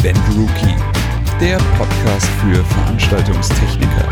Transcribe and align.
Event 0.00 0.18
Rookie, 0.36 0.76
der 1.40 1.56
Podcast 1.76 2.26
für 2.40 2.62
Veranstaltungstechniker. 2.64 4.08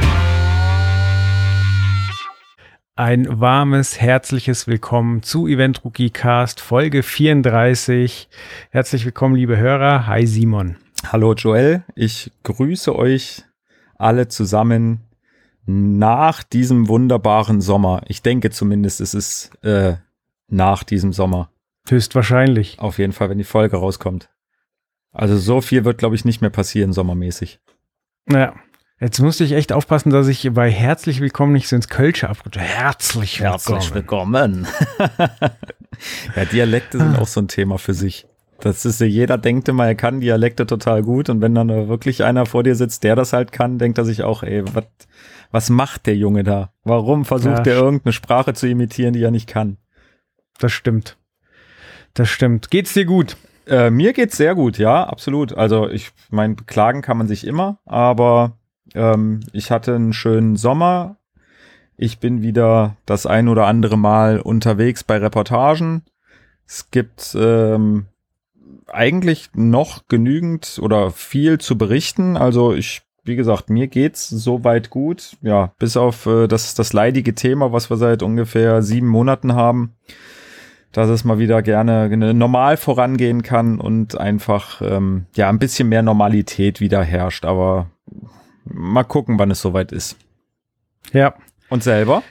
Ein 2.97 3.41
warmes, 3.41 4.01
herzliches 4.01 4.67
Willkommen 4.67 5.23
zu 5.23 5.47
Event 5.47 5.85
Rookie 5.85 6.11
Cast 6.11 6.61
Folge 6.61 7.05
34. 7.05 8.29
Herzlich 8.71 9.05
willkommen, 9.05 9.37
liebe 9.37 9.59
Hörer. 9.59 10.09
Hi 10.09 10.27
Simon. 10.27 10.77
Hallo 11.13 11.35
Joel, 11.35 11.85
ich 11.95 12.33
grüße 12.43 12.97
euch 12.97 13.45
alle 13.97 14.27
zusammen 14.27 15.03
nach 15.67 16.43
diesem 16.43 16.89
wunderbaren 16.89 17.61
Sommer. 17.61 18.03
Ich 18.09 18.23
denke 18.23 18.51
zumindest, 18.51 19.01
es 19.01 19.15
ist 19.15 19.53
äh, 19.63 19.99
nach 20.49 20.83
diesem 20.83 21.13
Sommer. 21.13 21.51
Höchstwahrscheinlich. 21.89 22.81
Auf 22.81 22.99
jeden 22.99 23.13
Fall, 23.13 23.31
wenn 23.31 23.39
die 23.39 23.45
Folge 23.45 23.77
rauskommt. 23.77 24.29
Also 25.17 25.39
so 25.39 25.63
viel 25.63 25.87
wird, 25.87 25.97
glaube 25.97 26.15
ich, 26.15 26.27
nicht 26.27 26.43
mehr 26.43 26.51
passieren 26.51 26.93
sommermäßig. 26.93 27.59
Ja. 28.31 28.55
Jetzt 29.01 29.21
musste 29.21 29.45
ich 29.45 29.53
echt 29.53 29.73
aufpassen, 29.73 30.11
dass 30.11 30.27
ich 30.27 30.51
bei 30.53 30.71
herzlich 30.71 31.21
willkommen 31.21 31.53
nicht 31.53 31.69
so 31.69 31.77
ins 31.77 31.89
Kölsche 31.89 32.29
abrutsche. 32.31 32.61
Herzlich 32.61 33.41
willkommen. 33.41 33.61
Herzlich 33.61 33.95
willkommen. 33.95 34.67
ja, 36.37 36.45
Dialekte 36.47 36.99
sind 36.99 37.19
auch 37.19 37.27
so 37.27 37.41
ein 37.41 37.49
Thema 37.49 37.79
für 37.79 37.93
sich. 37.93 38.27
Das 38.61 38.87
ist 38.87 39.01
ja, 39.01 39.07
jeder 39.07 39.37
denkt 39.37 39.69
immer, 39.69 39.87
er 39.87 39.95
kann 39.95 40.21
Dialekte 40.21 40.67
total 40.67 41.03
gut 41.03 41.29
und 41.29 41.43
wenn 41.43 41.55
dann 41.55 41.69
wirklich 41.89 42.25
einer 42.25 42.47
vor 42.47 42.63
dir 42.63 42.75
sitzt, 42.75 43.05
der 43.05 43.17
das 43.17 43.35
halt 43.35 43.53
kann, 43.53 43.79
denkt 43.79 43.99
er 43.99 44.07
sich 44.07 44.23
auch, 44.23 44.43
ey, 44.43 44.65
was, 44.75 44.87
was 45.51 45.69
macht 45.69 46.07
der 46.07 46.17
Junge 46.17 46.43
da? 46.43 46.73
Warum 46.83 47.27
versucht 47.27 47.67
ja, 47.67 47.75
er 47.75 47.81
irgendeine 47.81 48.15
Sprache 48.15 48.55
zu 48.55 48.67
imitieren, 48.67 49.13
die 49.13 49.23
er 49.23 49.31
nicht 49.31 49.47
kann? 49.47 49.77
Das 50.59 50.73
stimmt. 50.73 51.19
Das 52.15 52.31
stimmt. 52.31 52.71
Geht's 52.71 52.95
dir 52.95 53.05
gut? 53.05 53.37
Äh, 53.67 53.91
mir 53.91 54.13
geht's 54.13 54.37
sehr 54.37 54.55
gut, 54.55 54.79
ja, 54.79 55.05
absolut. 55.05 55.53
Also 55.53 55.89
ich 55.89 56.11
meine, 56.31 56.55
beklagen 56.55 57.03
kann 57.03 57.19
man 57.19 57.27
sich 57.27 57.47
immer, 57.47 57.79
aber 57.85 58.59
ähm, 58.95 59.41
ich 59.53 59.71
hatte 59.71 59.95
einen 59.95 60.13
schönen 60.13 60.57
Sommer. 60.57 61.17
Ich 61.97 62.19
bin 62.19 62.43
wieder 62.43 62.97
das 63.07 63.27
ein 63.27 63.49
oder 63.49 63.67
andere 63.67 63.97
Mal 63.97 64.41
unterwegs 64.41 65.03
bei 65.03 65.17
Reportagen. 65.17 66.03
Es 66.67 66.91
gibt 66.91 67.37
ähm, 67.39 68.07
eigentlich 68.87 69.51
noch 69.55 70.07
genügend 70.09 70.79
oder 70.81 71.11
viel 71.11 71.59
zu 71.59 71.79
berichten. 71.79 72.37
Also 72.37 72.75
ich, 72.75 73.03
wie 73.25 73.37
gesagt, 73.37 73.71
mir 73.71 73.89
geht's 73.89 74.29
soweit 74.29 74.91
gut. 74.91 75.37
Ja, 75.43 75.73
bis 75.79 75.97
auf 75.97 76.27
äh, 76.27 76.47
das, 76.47 76.75
das 76.75 76.93
leidige 76.93 77.35
Thema, 77.35 77.73
was 77.73 77.91
wir 77.91 77.97
seit 77.97 78.23
ungefähr 78.23 78.83
sieben 78.83 79.09
Monaten 79.09 79.55
haben, 79.55 79.95
dass 80.97 81.11
es 81.11 81.25
mal 81.25 81.39
wieder 81.39 81.61
gerne 81.61 82.09
normal 82.33 82.79
vorangehen 82.79 83.43
kann 83.43 83.79
und 83.79 84.19
einfach 84.19 84.81
ähm, 84.81 85.27
ja 85.35 85.51
ein 85.51 85.59
bisschen 85.59 85.91
mehr 85.91 86.03
Normalität 86.03 86.81
wieder 86.81 87.03
herrscht. 87.03 87.45
Aber 87.45 87.91
mal 88.65 89.05
gucken, 89.05 89.39
wann 89.39 89.51
es 89.51 89.61
soweit 89.61 89.93
ist. 89.93 90.17
Ja. 91.13 91.35
Und 91.69 91.83
selber? 91.83 92.23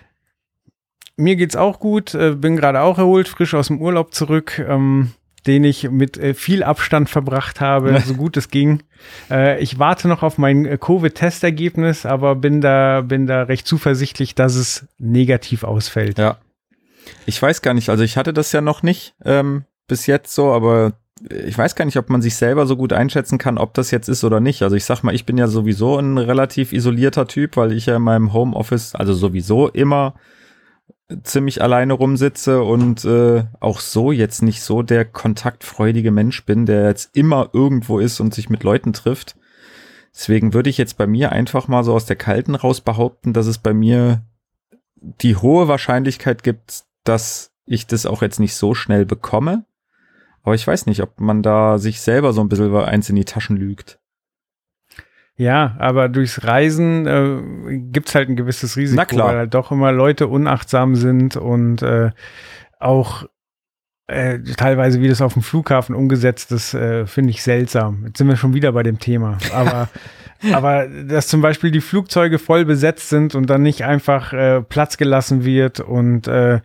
Mir 1.15 1.35
geht's 1.35 1.55
auch 1.55 1.79
gut. 1.79 2.15
Äh, 2.15 2.31
bin 2.31 2.55
gerade 2.55 2.81
auch 2.81 2.97
erholt, 2.97 3.27
frisch 3.27 3.53
aus 3.53 3.67
dem 3.67 3.79
Urlaub 3.79 4.15
zurück. 4.15 4.57
Ähm 4.67 5.11
den 5.45 5.63
ich 5.63 5.91
mit 5.91 6.17
äh, 6.17 6.33
viel 6.33 6.63
Abstand 6.63 7.07
verbracht 7.07 7.61
habe, 7.61 8.01
so 8.05 8.15
gut 8.15 8.35
es 8.35 8.49
ging. 8.49 8.81
Äh, 9.29 9.61
ich 9.61 9.77
warte 9.77 10.07
noch 10.07 10.23
auf 10.23 10.39
mein 10.39 10.79
Covid-Testergebnis, 10.79 12.07
aber 12.07 12.33
bin 12.33 12.61
da, 12.61 13.01
bin 13.01 13.27
da 13.27 13.43
recht 13.43 13.67
zuversichtlich, 13.67 14.33
dass 14.33 14.55
es 14.55 14.87
negativ 14.97 15.63
ausfällt. 15.63 16.17
Ja. 16.17 16.39
Ich 17.25 17.41
weiß 17.41 17.61
gar 17.61 17.73
nicht, 17.73 17.89
also 17.89 18.03
ich 18.03 18.17
hatte 18.17 18.33
das 18.33 18.51
ja 18.51 18.61
noch 18.61 18.83
nicht 18.83 19.15
ähm, 19.23 19.65
bis 19.87 20.07
jetzt 20.07 20.33
so, 20.33 20.51
aber 20.51 20.93
ich 21.29 21.57
weiß 21.57 21.75
gar 21.75 21.85
nicht, 21.85 21.97
ob 21.97 22.09
man 22.09 22.21
sich 22.21 22.35
selber 22.35 22.67
so 22.67 22.75
gut 22.75 22.91
einschätzen 22.91 23.37
kann, 23.37 23.57
ob 23.57 23.73
das 23.73 23.91
jetzt 23.91 24.09
ist 24.09 24.23
oder 24.23 24.39
nicht. 24.39 24.63
Also 24.63 24.75
ich 24.75 24.85
sag 24.85 25.03
mal, 25.03 25.15
ich 25.15 25.25
bin 25.25 25.37
ja 25.37 25.47
sowieso 25.47 25.97
ein 25.97 26.17
relativ 26.17 26.73
isolierter 26.73 27.27
Typ, 27.27 27.55
weil 27.57 27.71
ich 27.71 27.85
ja 27.85 27.95
in 27.95 28.01
meinem 28.01 28.33
Homeoffice, 28.33 28.95
also 28.95 29.13
sowieso 29.13 29.69
immer 29.69 30.15
ziemlich 31.23 31.61
alleine 31.61 31.93
rumsitze 31.93 32.63
und 32.63 33.05
äh, 33.05 33.43
auch 33.59 33.79
so 33.79 34.11
jetzt 34.11 34.41
nicht 34.41 34.61
so 34.61 34.81
der 34.81 35.05
kontaktfreudige 35.05 36.11
Mensch 36.11 36.45
bin, 36.45 36.65
der 36.65 36.87
jetzt 36.87 37.15
immer 37.15 37.49
irgendwo 37.53 37.99
ist 37.99 38.19
und 38.19 38.33
sich 38.33 38.49
mit 38.49 38.63
Leuten 38.63 38.91
trifft. 38.91 39.35
Deswegen 40.13 40.53
würde 40.53 40.69
ich 40.69 40.77
jetzt 40.77 40.97
bei 40.97 41.07
mir 41.07 41.31
einfach 41.31 41.67
mal 41.67 41.83
so 41.83 41.93
aus 41.93 42.05
der 42.05 42.15
Kalten 42.15 42.55
raus 42.55 42.81
behaupten, 42.81 43.33
dass 43.33 43.47
es 43.47 43.57
bei 43.57 43.73
mir 43.73 44.23
die 44.95 45.35
hohe 45.35 45.67
Wahrscheinlichkeit 45.67 46.41
gibt, 46.41 46.85
dass 47.05 47.53
ich 47.65 47.87
das 47.87 48.05
auch 48.05 48.21
jetzt 48.21 48.39
nicht 48.39 48.55
so 48.55 48.73
schnell 48.73 49.05
bekomme. 49.05 49.65
Aber 50.43 50.53
ich 50.53 50.67
weiß 50.67 50.85
nicht, 50.85 51.01
ob 51.01 51.19
man 51.19 51.41
da 51.41 51.79
sich 51.79 52.01
selber 52.01 52.31
so 52.31 52.41
ein 52.41 52.49
bisschen 52.49 52.75
eins 52.75 53.09
in 53.09 53.15
die 53.15 53.25
Taschen 53.25 53.57
lügt. 53.57 53.99
Ja, 55.37 55.75
aber 55.79 56.07
durchs 56.07 56.45
Reisen 56.45 57.07
äh, 57.07 57.79
gibt 57.79 58.13
halt 58.15 58.29
ein 58.29 58.35
gewisses 58.35 58.77
Risiko, 58.77 59.17
weil 59.17 59.37
halt 59.37 59.53
doch 59.53 59.71
immer 59.71 59.91
Leute 59.91 60.27
unachtsam 60.27 60.95
sind 60.95 61.35
und 61.35 61.81
äh, 61.81 62.11
auch 62.79 63.25
äh, 64.07 64.39
teilweise, 64.57 65.01
wie 65.01 65.07
das 65.07 65.21
auf 65.21 65.33
dem 65.33 65.41
Flughafen 65.41 65.95
umgesetzt 65.95 66.51
ist, 66.51 66.73
äh, 66.73 67.07
finde 67.07 67.31
ich 67.31 67.41
seltsam. 67.41 68.03
Jetzt 68.05 68.19
sind 68.19 68.27
wir 68.27 68.35
schon 68.35 68.53
wieder 68.53 68.71
bei 68.71 68.83
dem 68.83 68.99
Thema. 68.99 69.37
Aber, 69.51 69.89
aber 70.53 70.87
dass 70.87 71.27
zum 71.27 71.41
Beispiel 71.41 71.71
die 71.71 71.81
Flugzeuge 71.81 72.37
voll 72.37 72.65
besetzt 72.65 73.09
sind 73.09 73.33
und 73.33 73.49
dann 73.49 73.63
nicht 73.63 73.83
einfach 73.83 74.31
äh, 74.33 74.61
Platz 74.61 74.97
gelassen 74.97 75.43
wird 75.43 75.79
und 75.79 76.27
äh, 76.27 76.59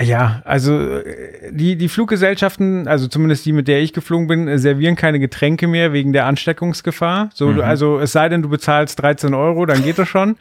ja, 0.00 0.42
also 0.44 1.00
die, 1.50 1.76
die 1.76 1.88
Fluggesellschaften, 1.88 2.88
also 2.88 3.06
zumindest 3.06 3.46
die, 3.46 3.52
mit 3.52 3.68
der 3.68 3.80
ich 3.80 3.92
geflogen 3.92 4.26
bin, 4.26 4.58
servieren 4.58 4.96
keine 4.96 5.20
Getränke 5.20 5.68
mehr 5.68 5.92
wegen 5.92 6.12
der 6.12 6.26
Ansteckungsgefahr. 6.26 7.30
So, 7.32 7.48
mhm. 7.48 7.60
also 7.60 8.00
es 8.00 8.10
sei 8.10 8.28
denn, 8.28 8.42
du 8.42 8.48
bezahlst 8.48 9.00
13 9.00 9.34
Euro, 9.34 9.66
dann 9.66 9.84
geht 9.84 9.98
das 9.98 10.08
schon. 10.08 10.36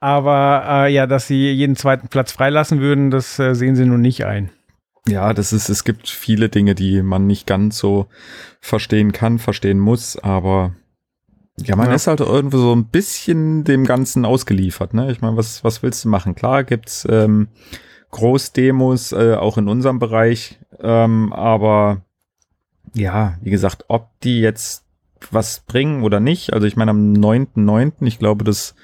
Aber 0.00 0.64
äh, 0.66 0.92
ja, 0.92 1.06
dass 1.06 1.28
sie 1.28 1.52
jeden 1.52 1.76
zweiten 1.76 2.08
Platz 2.08 2.32
freilassen 2.32 2.80
würden, 2.80 3.12
das 3.12 3.38
äh, 3.38 3.54
sehen 3.54 3.76
sie 3.76 3.84
nun 3.84 4.00
nicht 4.00 4.24
ein. 4.24 4.50
Ja, 5.08 5.32
das 5.32 5.52
ist, 5.52 5.68
es 5.68 5.84
gibt 5.84 6.08
viele 6.08 6.48
Dinge, 6.48 6.74
die 6.74 7.02
man 7.02 7.26
nicht 7.26 7.46
ganz 7.46 7.78
so 7.78 8.06
verstehen 8.60 9.12
kann, 9.12 9.38
verstehen 9.38 9.78
muss, 9.78 10.16
aber 10.16 10.74
ja, 11.58 11.76
man 11.76 11.88
ja. 11.88 11.94
ist 11.94 12.06
halt 12.06 12.20
irgendwo 12.20 12.58
so 12.58 12.74
ein 12.74 12.86
bisschen 12.86 13.64
dem 13.64 13.84
Ganzen 13.84 14.24
ausgeliefert, 14.24 14.94
ne? 14.94 15.10
Ich 15.10 15.20
meine, 15.20 15.36
was, 15.36 15.64
was 15.64 15.82
willst 15.82 16.04
du 16.04 16.08
machen? 16.08 16.34
Klar 16.34 16.64
gibt's 16.64 17.06
ähm, 17.10 17.48
Großdemos, 18.10 19.12
äh, 19.12 19.34
auch 19.34 19.58
in 19.58 19.68
unserem 19.68 19.98
Bereich. 19.98 20.58
Ähm, 20.80 21.32
aber 21.32 22.02
ja, 22.94 23.38
wie 23.42 23.50
gesagt, 23.50 23.84
ob 23.88 24.08
die 24.20 24.40
jetzt 24.40 24.84
was 25.30 25.60
bringen 25.60 26.02
oder 26.02 26.18
nicht. 26.18 26.52
Also 26.52 26.66
ich 26.66 26.76
meine, 26.76 26.92
am 26.92 27.12
9.9., 27.12 28.06
ich 28.06 28.18
glaube, 28.18 28.44
das, 28.44 28.74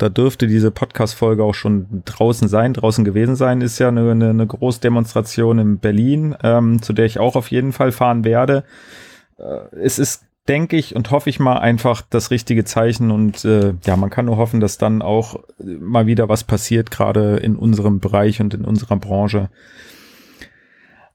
da 0.00 0.08
dürfte 0.08 0.46
diese 0.46 0.70
Podcast-Folge 0.70 1.44
auch 1.44 1.54
schon 1.54 2.02
draußen 2.04 2.48
sein, 2.48 2.72
draußen 2.72 3.04
gewesen 3.04 3.36
sein, 3.36 3.60
ist 3.60 3.78
ja 3.78 3.88
eine, 3.88 4.10
eine, 4.10 4.30
eine 4.30 4.46
Großdemonstration 4.46 5.58
in 5.58 5.78
Berlin, 5.78 6.34
ähm, 6.42 6.80
zu 6.82 6.92
der 6.92 7.04
ich 7.04 7.18
auch 7.18 7.36
auf 7.36 7.50
jeden 7.50 7.72
Fall 7.72 7.92
fahren 7.92 8.24
werde. 8.24 8.64
Äh, 9.38 9.76
es 9.76 9.98
ist 9.98 10.24
denke 10.48 10.76
ich 10.76 10.96
und 10.96 11.10
hoffe 11.10 11.30
ich 11.30 11.38
mal 11.38 11.58
einfach 11.58 12.02
das 12.08 12.30
richtige 12.30 12.64
Zeichen 12.64 13.10
und 13.10 13.44
äh, 13.44 13.74
ja, 13.84 13.96
man 13.96 14.10
kann 14.10 14.24
nur 14.24 14.36
hoffen, 14.36 14.58
dass 14.58 14.78
dann 14.78 15.00
auch 15.02 15.38
mal 15.58 16.06
wieder 16.06 16.28
was 16.28 16.42
passiert, 16.44 16.90
gerade 16.90 17.36
in 17.36 17.54
unserem 17.54 18.00
Bereich 18.00 18.40
und 18.40 18.54
in 18.54 18.64
unserer 18.64 18.96
Branche. 18.96 19.50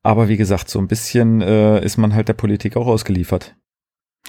Aber 0.03 0.29
wie 0.29 0.38
gesagt, 0.38 0.69
so 0.69 0.79
ein 0.79 0.88
bisschen 0.88 1.41
äh, 1.41 1.84
ist 1.84 1.97
man 1.97 2.13
halt 2.13 2.29
der 2.29 2.34
Politik 2.34 2.78
auch 2.78 2.88
ausgeliefert. 2.88 3.56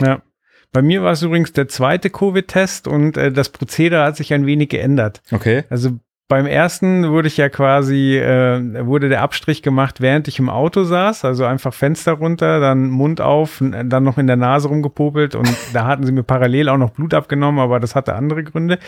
Ja. 0.00 0.23
Bei 0.72 0.82
mir 0.82 1.03
war 1.03 1.12
es 1.12 1.22
übrigens 1.22 1.53
der 1.53 1.69
zweite 1.69 2.10
Covid-Test 2.10 2.88
und 2.88 3.16
äh, 3.16 3.32
das 3.32 3.49
Prozedere 3.49 4.04
hat 4.04 4.16
sich 4.16 4.32
ein 4.34 4.47
wenig 4.47 4.69
geändert. 4.69 5.22
Okay. 5.31 5.65
Also 5.71 5.99
beim 6.28 6.47
ersten 6.47 7.09
wurde 7.10 7.28
ich 7.28 7.37
ja 7.37 7.48
quasi, 7.48 8.19
äh, 8.19 8.84
wurde 8.84 9.09
der 9.09 9.22
Abstrich 9.22 9.62
gemacht, 9.62 10.00
während 10.00 10.26
ich 10.26 10.41
im 10.41 10.48
Auto 10.48 10.82
saß, 10.82 11.25
also 11.25 11.44
einfach 11.44 11.72
Fenster 11.72 12.14
runter, 12.14 12.59
dann 12.59 12.88
Mund 12.88 13.20
auf, 13.20 13.62
dann 13.62 14.02
noch 14.02 14.19
in 14.19 14.26
der 14.26 14.34
Nase 14.34 14.67
rumgepopelt 14.67 15.37
und 15.37 15.49
da 15.73 15.87
hatten 15.87 16.05
sie 16.05 16.11
mir 16.11 16.25
parallel 16.25 16.69
auch 16.69 16.78
noch 16.78 16.90
Blut 16.90 17.14
abgenommen, 17.14 17.61
aber 17.61 17.78
das 17.78 17.94
hatte 17.94 18.17
andere 18.17 18.43
Gründe. 18.43 18.81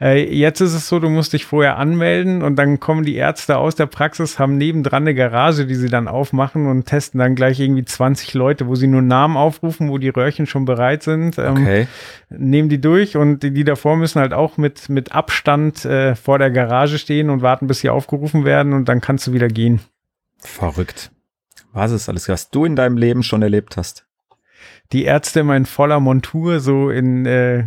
Äh, 0.00 0.34
jetzt 0.34 0.62
ist 0.62 0.72
es 0.72 0.88
so, 0.88 0.98
du 0.98 1.10
musst 1.10 1.34
dich 1.34 1.44
vorher 1.44 1.76
anmelden 1.76 2.42
und 2.42 2.56
dann 2.56 2.80
kommen 2.80 3.04
die 3.04 3.16
Ärzte 3.16 3.58
aus 3.58 3.74
der 3.74 3.86
Praxis, 3.86 4.38
haben 4.38 4.56
nebendran 4.56 5.02
eine 5.02 5.14
Garage, 5.14 5.66
die 5.66 5.74
sie 5.74 5.90
dann 5.90 6.08
aufmachen 6.08 6.66
und 6.66 6.86
testen 6.86 7.20
dann 7.20 7.34
gleich 7.34 7.60
irgendwie 7.60 7.84
20 7.84 8.32
Leute, 8.32 8.66
wo 8.66 8.76
sie 8.76 8.86
nur 8.86 9.02
Namen 9.02 9.36
aufrufen, 9.36 9.90
wo 9.90 9.98
die 9.98 10.08
Röhrchen 10.08 10.46
schon 10.46 10.64
bereit 10.64 11.02
sind. 11.02 11.36
Ähm, 11.36 11.52
okay. 11.52 11.86
Nehmen 12.30 12.70
die 12.70 12.80
durch 12.80 13.18
und 13.18 13.42
die, 13.42 13.50
die 13.50 13.64
davor 13.64 13.96
müssen 13.96 14.20
halt 14.20 14.32
auch 14.32 14.56
mit, 14.56 14.88
mit 14.88 15.12
Abstand 15.12 15.84
äh, 15.84 16.14
vor 16.14 16.38
der 16.38 16.50
Garage 16.50 16.77
Garage 16.78 16.98
stehen 16.98 17.28
und 17.30 17.42
warten, 17.42 17.66
bis 17.66 17.80
sie 17.80 17.90
aufgerufen 17.90 18.44
werden 18.44 18.72
und 18.72 18.88
dann 18.88 19.00
kannst 19.00 19.26
du 19.26 19.32
wieder 19.32 19.48
gehen. 19.48 19.80
Verrückt. 20.38 21.10
Was 21.72 21.90
ist 21.90 22.08
alles, 22.08 22.28
was 22.28 22.50
du 22.50 22.64
in 22.64 22.76
deinem 22.76 22.96
Leben 22.96 23.22
schon 23.22 23.42
erlebt 23.42 23.76
hast? 23.76 24.06
Die 24.92 25.04
Ärzte 25.04 25.40
immer 25.40 25.56
in 25.56 25.66
voller 25.66 25.98
Montur, 26.00 26.60
so 26.60 26.90
in, 26.90 27.26
äh, 27.26 27.64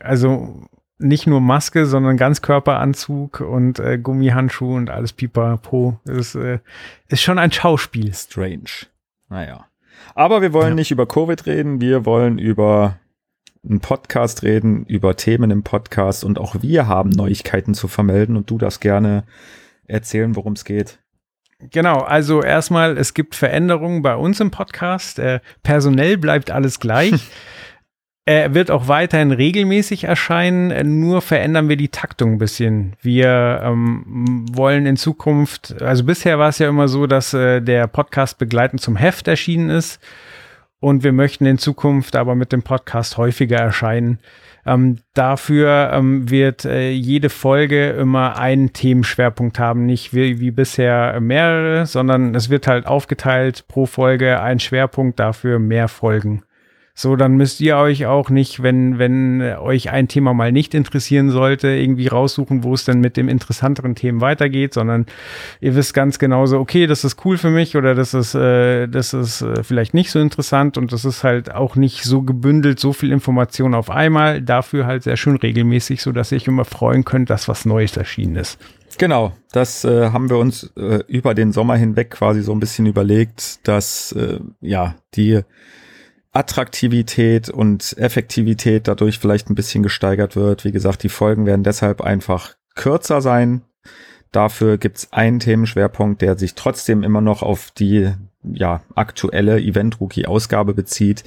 also 0.00 0.66
nicht 0.98 1.26
nur 1.28 1.40
Maske, 1.40 1.86
sondern 1.86 2.16
Ganzkörperanzug 2.16 3.40
und 3.40 3.78
äh, 3.78 3.96
Gummihandschuhe 3.98 4.74
und 4.76 4.90
alles 4.90 5.12
pipapo. 5.12 6.00
Das 6.04 6.16
ist, 6.18 6.34
äh, 6.34 6.58
ist 7.08 7.22
schon 7.22 7.38
ein 7.38 7.52
Schauspiel. 7.52 8.12
Strange. 8.12 8.86
Naja. 9.28 9.66
Aber 10.14 10.42
wir 10.42 10.52
wollen 10.52 10.70
Ja. 10.70 10.74
nicht 10.74 10.90
über 10.90 11.06
Covid 11.06 11.46
reden, 11.46 11.80
wir 11.80 12.04
wollen 12.04 12.38
über 12.38 12.98
einen 13.64 13.80
Podcast 13.80 14.42
reden, 14.42 14.84
über 14.86 15.16
Themen 15.16 15.50
im 15.50 15.62
Podcast 15.62 16.24
und 16.24 16.38
auch 16.38 16.56
wir 16.62 16.86
haben 16.86 17.10
Neuigkeiten 17.10 17.74
zu 17.74 17.88
vermelden 17.88 18.36
und 18.36 18.50
du 18.50 18.58
darfst 18.58 18.80
gerne 18.80 19.24
erzählen, 19.86 20.36
worum 20.36 20.52
es 20.52 20.64
geht. 20.64 20.98
Genau, 21.70 21.98
also 21.98 22.42
erstmal, 22.42 22.96
es 22.96 23.14
gibt 23.14 23.34
Veränderungen 23.34 24.02
bei 24.02 24.14
uns 24.14 24.38
im 24.38 24.52
Podcast. 24.52 25.18
Äh, 25.18 25.40
personell 25.62 26.16
bleibt 26.16 26.50
alles 26.50 26.80
gleich. 26.80 27.14
Er 28.28 28.52
wird 28.52 28.70
auch 28.70 28.88
weiterhin 28.88 29.32
regelmäßig 29.32 30.04
erscheinen, 30.04 30.70
äh, 30.70 30.84
nur 30.84 31.22
verändern 31.22 31.70
wir 31.70 31.78
die 31.78 31.88
Taktung 31.88 32.32
ein 32.32 32.38
bisschen. 32.38 32.94
Wir 33.00 33.62
ähm, 33.64 34.44
wollen 34.52 34.84
in 34.84 34.98
Zukunft, 34.98 35.80
also 35.80 36.04
bisher 36.04 36.38
war 36.38 36.50
es 36.50 36.58
ja 36.58 36.68
immer 36.68 36.88
so, 36.88 37.06
dass 37.06 37.32
äh, 37.32 37.62
der 37.62 37.86
Podcast 37.86 38.36
begleitend 38.36 38.82
zum 38.82 38.96
Heft 38.96 39.28
erschienen 39.28 39.70
ist 39.70 39.98
und 40.80 41.02
wir 41.02 41.12
möchten 41.12 41.46
in 41.46 41.58
Zukunft 41.58 42.16
aber 42.16 42.34
mit 42.34 42.52
dem 42.52 42.62
Podcast 42.62 43.16
häufiger 43.16 43.58
erscheinen. 43.58 44.18
Ähm, 44.66 44.98
dafür 45.14 45.90
ähm, 45.92 46.28
wird 46.30 46.64
äh, 46.64 46.90
jede 46.90 47.30
Folge 47.30 47.90
immer 47.90 48.36
einen 48.36 48.72
Themenschwerpunkt 48.72 49.58
haben, 49.58 49.86
nicht 49.86 50.12
wie, 50.12 50.40
wie 50.40 50.50
bisher 50.50 51.18
mehrere, 51.20 51.86
sondern 51.86 52.34
es 52.34 52.50
wird 52.50 52.66
halt 52.66 52.86
aufgeteilt 52.86 53.66
pro 53.68 53.86
Folge 53.86 54.40
ein 54.40 54.60
Schwerpunkt, 54.60 55.18
dafür 55.20 55.58
mehr 55.58 55.88
Folgen. 55.88 56.42
So, 57.00 57.14
dann 57.14 57.36
müsst 57.36 57.60
ihr 57.60 57.76
euch 57.76 58.06
auch 58.06 58.28
nicht, 58.28 58.60
wenn, 58.60 58.98
wenn 58.98 59.40
äh, 59.40 59.54
euch 59.54 59.90
ein 59.90 60.08
Thema 60.08 60.34
mal 60.34 60.50
nicht 60.50 60.74
interessieren 60.74 61.30
sollte, 61.30 61.68
irgendwie 61.68 62.08
raussuchen, 62.08 62.64
wo 62.64 62.74
es 62.74 62.84
denn 62.84 62.98
mit 62.98 63.16
dem 63.16 63.28
interessanteren 63.28 63.94
Themen 63.94 64.20
weitergeht, 64.20 64.74
sondern 64.74 65.06
ihr 65.60 65.76
wisst 65.76 65.94
ganz 65.94 66.18
genau 66.18 66.46
so, 66.46 66.58
okay, 66.58 66.88
das 66.88 67.04
ist 67.04 67.24
cool 67.24 67.38
für 67.38 67.50
mich 67.50 67.76
oder 67.76 67.94
das 67.94 68.14
ist, 68.14 68.34
äh, 68.34 68.88
das 68.88 69.14
ist 69.14 69.42
äh, 69.42 69.62
vielleicht 69.62 69.94
nicht 69.94 70.10
so 70.10 70.18
interessant 70.18 70.76
und 70.76 70.90
das 70.90 71.04
ist 71.04 71.22
halt 71.22 71.54
auch 71.54 71.76
nicht 71.76 72.02
so 72.02 72.22
gebündelt, 72.22 72.80
so 72.80 72.92
viel 72.92 73.12
Information 73.12 73.76
auf 73.76 73.90
einmal, 73.90 74.42
dafür 74.42 74.84
halt 74.84 75.04
sehr 75.04 75.16
schön 75.16 75.36
regelmäßig, 75.36 76.02
so 76.02 76.10
dass 76.10 76.32
ihr 76.32 76.38
euch 76.38 76.48
immer 76.48 76.64
freuen 76.64 77.04
könnt, 77.04 77.30
dass 77.30 77.46
was 77.46 77.64
Neues 77.64 77.96
erschienen 77.96 78.34
ist. 78.34 78.58
Genau, 78.98 79.34
das 79.52 79.84
äh, 79.84 80.10
haben 80.10 80.30
wir 80.30 80.38
uns 80.38 80.72
äh, 80.76 81.04
über 81.06 81.34
den 81.34 81.52
Sommer 81.52 81.76
hinweg 81.76 82.10
quasi 82.10 82.42
so 82.42 82.50
ein 82.50 82.58
bisschen 82.58 82.86
überlegt, 82.86 83.68
dass 83.68 84.10
äh, 84.10 84.40
ja 84.60 84.96
die 85.14 85.44
Attraktivität 86.38 87.50
und 87.50 87.96
Effektivität 87.98 88.86
dadurch 88.86 89.18
vielleicht 89.18 89.50
ein 89.50 89.56
bisschen 89.56 89.82
gesteigert 89.82 90.36
wird. 90.36 90.64
Wie 90.64 90.70
gesagt, 90.70 91.02
die 91.02 91.08
Folgen 91.08 91.46
werden 91.46 91.64
deshalb 91.64 92.00
einfach 92.00 92.54
kürzer 92.76 93.20
sein. 93.20 93.62
Dafür 94.30 94.78
gibt's 94.78 95.12
einen 95.12 95.40
Themenschwerpunkt, 95.40 96.22
der 96.22 96.38
sich 96.38 96.54
trotzdem 96.54 97.02
immer 97.02 97.20
noch 97.20 97.42
auf 97.42 97.72
die 97.72 98.12
ja, 98.44 98.82
aktuelle 98.94 99.58
Event-Rookie-Ausgabe 99.58 100.74
bezieht. 100.74 101.24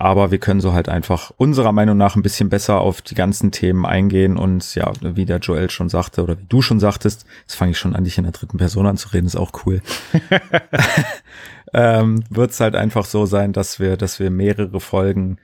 Aber 0.00 0.30
wir 0.30 0.38
können 0.38 0.62
so 0.62 0.72
halt 0.72 0.88
einfach 0.88 1.30
unserer 1.36 1.72
Meinung 1.72 1.98
nach 1.98 2.16
ein 2.16 2.22
bisschen 2.22 2.48
besser 2.48 2.80
auf 2.80 3.02
die 3.02 3.14
ganzen 3.14 3.52
Themen 3.52 3.84
eingehen 3.84 4.38
und 4.38 4.74
ja, 4.74 4.90
wie 5.02 5.26
der 5.26 5.40
Joel 5.40 5.68
schon 5.68 5.90
sagte 5.90 6.22
oder 6.22 6.38
wie 6.38 6.46
du 6.48 6.62
schon 6.62 6.80
sagtest, 6.80 7.26
jetzt 7.42 7.54
fange 7.54 7.72
ich 7.72 7.78
schon 7.78 7.94
an, 7.94 8.04
dich 8.04 8.16
in 8.16 8.24
der 8.24 8.32
dritten 8.32 8.56
Person 8.56 8.86
anzureden, 8.86 9.26
ist 9.26 9.36
auch 9.36 9.52
cool. 9.66 9.82
ähm, 11.74 12.24
wird 12.30 12.50
es 12.50 12.60
halt 12.60 12.76
einfach 12.76 13.04
so 13.04 13.26
sein, 13.26 13.52
dass 13.52 13.78
wir, 13.78 13.98
dass 13.98 14.18
wir 14.18 14.30
mehrere 14.30 14.80
Folgen 14.80 15.36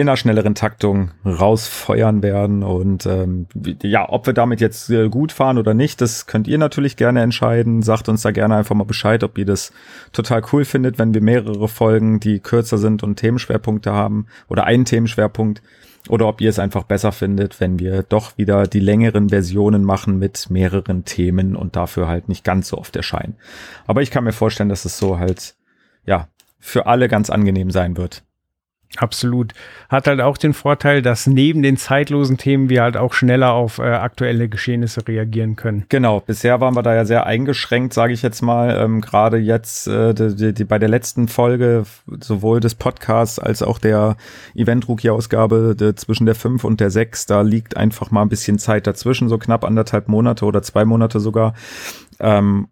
in 0.00 0.08
einer 0.08 0.16
schnelleren 0.16 0.54
Taktung 0.54 1.10
rausfeuern 1.24 2.22
werden. 2.22 2.62
Und 2.62 3.06
ähm, 3.06 3.46
ja, 3.82 4.08
ob 4.08 4.26
wir 4.26 4.32
damit 4.32 4.60
jetzt 4.60 4.90
äh, 4.90 5.08
gut 5.08 5.32
fahren 5.32 5.58
oder 5.58 5.74
nicht, 5.74 6.00
das 6.00 6.26
könnt 6.26 6.48
ihr 6.48 6.58
natürlich 6.58 6.96
gerne 6.96 7.22
entscheiden. 7.22 7.82
Sagt 7.82 8.08
uns 8.08 8.22
da 8.22 8.30
gerne 8.30 8.56
einfach 8.56 8.74
mal 8.74 8.84
Bescheid, 8.84 9.22
ob 9.24 9.38
ihr 9.38 9.46
das 9.46 9.72
total 10.12 10.42
cool 10.52 10.64
findet, 10.64 10.98
wenn 10.98 11.14
wir 11.14 11.22
mehrere 11.22 11.68
Folgen, 11.68 12.20
die 12.20 12.40
kürzer 12.40 12.78
sind 12.78 13.02
und 13.02 13.16
Themenschwerpunkte 13.16 13.92
haben 13.92 14.26
oder 14.48 14.64
einen 14.64 14.84
Themenschwerpunkt. 14.84 15.62
Oder 16.08 16.26
ob 16.28 16.40
ihr 16.40 16.48
es 16.48 16.58
einfach 16.58 16.84
besser 16.84 17.12
findet, 17.12 17.60
wenn 17.60 17.78
wir 17.78 18.02
doch 18.02 18.38
wieder 18.38 18.66
die 18.66 18.80
längeren 18.80 19.28
Versionen 19.28 19.84
machen 19.84 20.18
mit 20.18 20.48
mehreren 20.48 21.04
Themen 21.04 21.54
und 21.54 21.76
dafür 21.76 22.08
halt 22.08 22.28
nicht 22.28 22.42
ganz 22.42 22.68
so 22.68 22.78
oft 22.78 22.96
erscheinen. 22.96 23.36
Aber 23.86 24.00
ich 24.00 24.10
kann 24.10 24.24
mir 24.24 24.32
vorstellen, 24.32 24.70
dass 24.70 24.86
es 24.86 24.96
so 24.96 25.18
halt, 25.18 25.56
ja, 26.06 26.28
für 26.58 26.86
alle 26.86 27.08
ganz 27.08 27.28
angenehm 27.28 27.70
sein 27.70 27.98
wird. 27.98 28.22
Absolut. 28.96 29.52
Hat 29.88 30.08
halt 30.08 30.20
auch 30.20 30.36
den 30.36 30.52
Vorteil, 30.52 31.00
dass 31.00 31.28
neben 31.28 31.62
den 31.62 31.76
zeitlosen 31.76 32.38
Themen 32.38 32.68
wir 32.68 32.82
halt 32.82 32.96
auch 32.96 33.12
schneller 33.12 33.52
auf 33.52 33.78
äh, 33.78 33.82
aktuelle 33.82 34.48
Geschehnisse 34.48 35.06
reagieren 35.06 35.54
können. 35.54 35.86
Genau, 35.88 36.20
bisher 36.20 36.60
waren 36.60 36.74
wir 36.74 36.82
da 36.82 36.94
ja 36.94 37.04
sehr 37.04 37.24
eingeschränkt, 37.24 37.94
sage 37.94 38.12
ich 38.12 38.22
jetzt 38.22 38.42
mal. 38.42 38.76
Ähm, 38.76 39.00
Gerade 39.00 39.36
jetzt 39.36 39.86
äh, 39.86 40.12
die, 40.12 40.52
die, 40.52 40.64
bei 40.64 40.80
der 40.80 40.88
letzten 40.88 41.28
Folge 41.28 41.84
sowohl 42.20 42.58
des 42.58 42.74
Podcasts 42.74 43.38
als 43.38 43.62
auch 43.62 43.78
der 43.78 44.16
Event-Rookie-Ausgabe 44.56 45.94
zwischen 45.94 46.26
der 46.26 46.34
5 46.34 46.64
und 46.64 46.80
der 46.80 46.90
6, 46.90 47.26
da 47.26 47.42
liegt 47.42 47.76
einfach 47.76 48.10
mal 48.10 48.22
ein 48.22 48.28
bisschen 48.28 48.58
Zeit 48.58 48.88
dazwischen, 48.88 49.28
so 49.28 49.38
knapp 49.38 49.64
anderthalb 49.64 50.08
Monate 50.08 50.44
oder 50.44 50.62
zwei 50.62 50.84
Monate 50.84 51.20
sogar. 51.20 51.54
Ähm, 52.18 52.66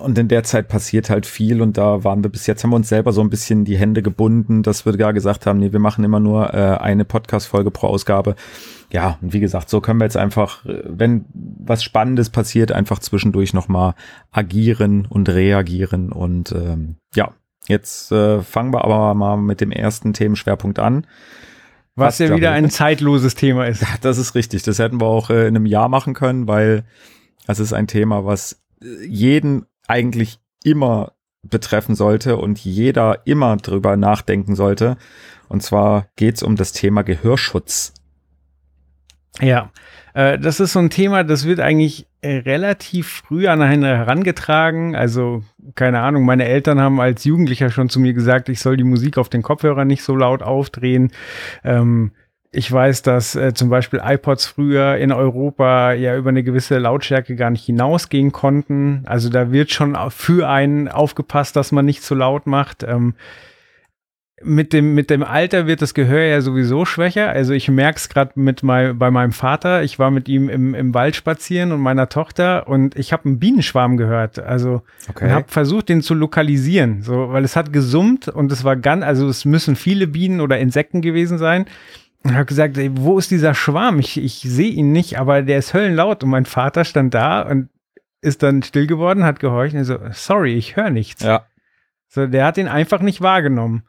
und 0.00 0.16
in 0.16 0.28
der 0.28 0.42
Zeit 0.42 0.68
passiert 0.68 1.10
halt 1.10 1.26
viel 1.26 1.60
und 1.60 1.76
da 1.76 2.02
waren 2.02 2.24
wir 2.24 2.30
bis 2.30 2.46
jetzt, 2.46 2.64
haben 2.64 2.70
wir 2.70 2.76
uns 2.76 2.88
selber 2.88 3.12
so 3.12 3.20
ein 3.20 3.28
bisschen 3.28 3.66
die 3.66 3.76
Hände 3.76 4.02
gebunden, 4.02 4.62
dass 4.62 4.86
wir 4.86 4.96
gar 4.96 5.12
gesagt 5.12 5.44
haben, 5.44 5.58
nee, 5.58 5.72
wir 5.72 5.80
machen 5.80 6.02
immer 6.02 6.20
nur 6.20 6.54
äh, 6.54 6.78
eine 6.78 7.04
Podcast-Folge 7.04 7.70
pro 7.70 7.88
Ausgabe. 7.88 8.36
Ja, 8.90 9.18
und 9.20 9.34
wie 9.34 9.40
gesagt, 9.40 9.68
so 9.68 9.82
können 9.82 10.00
wir 10.00 10.04
jetzt 10.04 10.16
einfach, 10.16 10.64
äh, 10.64 10.82
wenn 10.84 11.26
was 11.34 11.84
Spannendes 11.84 12.30
passiert, 12.30 12.72
einfach 12.72 13.00
zwischendurch 13.00 13.52
nochmal 13.52 13.94
agieren 14.30 15.04
und 15.06 15.28
reagieren 15.28 16.10
und 16.10 16.52
ähm, 16.52 16.96
ja, 17.14 17.32
jetzt 17.68 18.10
äh, 18.12 18.40
fangen 18.40 18.72
wir 18.72 18.82
aber 18.82 19.12
mal 19.14 19.36
mit 19.36 19.60
dem 19.60 19.72
ersten 19.72 20.14
Themenschwerpunkt 20.14 20.78
an. 20.78 21.06
Was, 21.96 22.20
Was 22.20 22.28
ja 22.30 22.34
wieder 22.34 22.52
ein 22.52 22.70
zeitloses 22.70 23.34
Thema 23.34 23.66
ist. 23.66 23.84
Das 24.00 24.16
ist 24.16 24.34
richtig. 24.34 24.62
Das 24.62 24.78
hätten 24.78 25.00
wir 25.00 25.06
auch 25.06 25.28
äh, 25.28 25.48
in 25.48 25.56
einem 25.56 25.66
Jahr 25.66 25.88
machen 25.88 26.14
können, 26.14 26.48
weil 26.48 26.84
das 27.46 27.58
ist 27.58 27.72
ein 27.72 27.86
Thema, 27.86 28.24
was 28.24 28.65
jeden 28.80 29.66
eigentlich 29.86 30.38
immer 30.64 31.12
betreffen 31.42 31.94
sollte 31.94 32.36
und 32.36 32.58
jeder 32.58 33.26
immer 33.26 33.56
drüber 33.56 33.96
nachdenken 33.96 34.56
sollte. 34.56 34.96
Und 35.48 35.62
zwar 35.62 36.06
geht's 36.16 36.42
um 36.42 36.56
das 36.56 36.72
Thema 36.72 37.02
Gehörschutz. 37.02 37.94
Ja, 39.40 39.70
äh, 40.14 40.38
das 40.38 40.60
ist 40.60 40.72
so 40.72 40.78
ein 40.78 40.90
Thema, 40.90 41.22
das 41.24 41.46
wird 41.46 41.60
eigentlich 41.60 42.06
äh, 42.22 42.38
relativ 42.38 43.08
früh 43.08 43.46
an 43.48 43.62
einen 43.62 43.84
herangetragen. 43.84 44.96
Also, 44.96 45.44
keine 45.74 46.00
Ahnung, 46.00 46.24
meine 46.24 46.46
Eltern 46.46 46.80
haben 46.80 47.00
als 47.00 47.24
Jugendlicher 47.24 47.70
schon 47.70 47.88
zu 47.88 48.00
mir 48.00 48.14
gesagt, 48.14 48.48
ich 48.48 48.60
soll 48.60 48.76
die 48.76 48.84
Musik 48.84 49.18
auf 49.18 49.28
den 49.28 49.42
Kopfhörer 49.42 49.84
nicht 49.84 50.02
so 50.02 50.16
laut 50.16 50.42
aufdrehen. 50.42 51.12
Ähm, 51.64 52.12
ich 52.52 52.70
weiß, 52.70 53.02
dass 53.02 53.34
äh, 53.34 53.54
zum 53.54 53.68
Beispiel 53.68 54.00
iPods 54.02 54.46
früher 54.46 54.96
in 54.96 55.12
Europa 55.12 55.92
ja 55.92 56.16
über 56.16 56.30
eine 56.30 56.42
gewisse 56.42 56.78
Lautstärke 56.78 57.36
gar 57.36 57.50
nicht 57.50 57.64
hinausgehen 57.64 58.32
konnten. 58.32 59.02
Also 59.06 59.28
da 59.28 59.52
wird 59.52 59.70
schon 59.72 59.96
für 60.10 60.48
einen 60.48 60.88
aufgepasst, 60.88 61.56
dass 61.56 61.72
man 61.72 61.84
nicht 61.84 62.02
zu 62.02 62.14
laut 62.14 62.46
macht. 62.46 62.82
Ähm, 62.82 63.14
mit 64.42 64.74
dem, 64.74 64.94
mit 64.94 65.08
dem 65.08 65.22
Alter 65.22 65.66
wird 65.66 65.80
das 65.80 65.94
Gehör 65.94 66.20
ja 66.20 66.40
sowieso 66.42 66.84
schwächer. 66.84 67.30
Also 67.30 67.54
ich 67.54 67.68
merke 67.68 67.96
es 67.96 68.10
gerade 68.10 68.32
mit 68.34 68.62
mein, 68.62 68.98
bei 68.98 69.10
meinem 69.10 69.32
Vater. 69.32 69.82
Ich 69.82 69.98
war 69.98 70.10
mit 70.10 70.28
ihm 70.28 70.50
im, 70.50 70.74
im 70.74 70.92
Wald 70.92 71.16
spazieren 71.16 71.72
und 71.72 71.80
meiner 71.80 72.10
Tochter 72.10 72.68
und 72.68 72.98
ich 72.98 73.12
habe 73.12 73.24
einen 73.24 73.38
Bienenschwarm 73.38 73.96
gehört. 73.96 74.38
Also 74.38 74.82
und 75.08 75.30
habe 75.30 75.46
versucht, 75.48 75.88
den 75.88 76.02
zu 76.02 76.12
lokalisieren, 76.12 77.02
so, 77.02 77.32
weil 77.32 77.44
es 77.44 77.56
hat 77.56 77.72
gesummt 77.72 78.28
und 78.28 78.52
es 78.52 78.62
war 78.62 78.76
ganz, 78.76 79.04
also 79.04 79.26
es 79.26 79.46
müssen 79.46 79.74
viele 79.74 80.06
Bienen 80.06 80.42
oder 80.42 80.58
Insekten 80.58 81.00
gewesen 81.00 81.38
sein. 81.38 81.64
Und 82.22 82.34
habe 82.34 82.46
gesagt, 82.46 82.76
ey, 82.76 82.90
wo 82.92 83.18
ist 83.18 83.30
dieser 83.30 83.54
Schwarm? 83.54 83.98
Ich, 84.00 84.16
ich 84.16 84.40
sehe 84.40 84.70
ihn 84.70 84.92
nicht, 84.92 85.18
aber 85.18 85.42
der 85.42 85.58
ist 85.58 85.74
höllenlaut. 85.74 86.24
Und 86.24 86.30
mein 86.30 86.44
Vater 86.44 86.84
stand 86.84 87.14
da 87.14 87.42
und 87.42 87.68
ist 88.20 88.42
dann 88.42 88.62
still 88.62 88.86
geworden, 88.86 89.24
hat 89.24 89.38
gehorcht 89.38 89.74
und 89.74 89.84
so, 89.84 89.98
sorry, 90.10 90.54
ich 90.54 90.76
höre 90.76 90.90
nichts. 90.90 91.22
Ja, 91.22 91.46
So, 92.08 92.26
der 92.26 92.44
hat 92.46 92.58
ihn 92.58 92.66
einfach 92.68 93.00
nicht 93.00 93.20
wahrgenommen. 93.20 93.84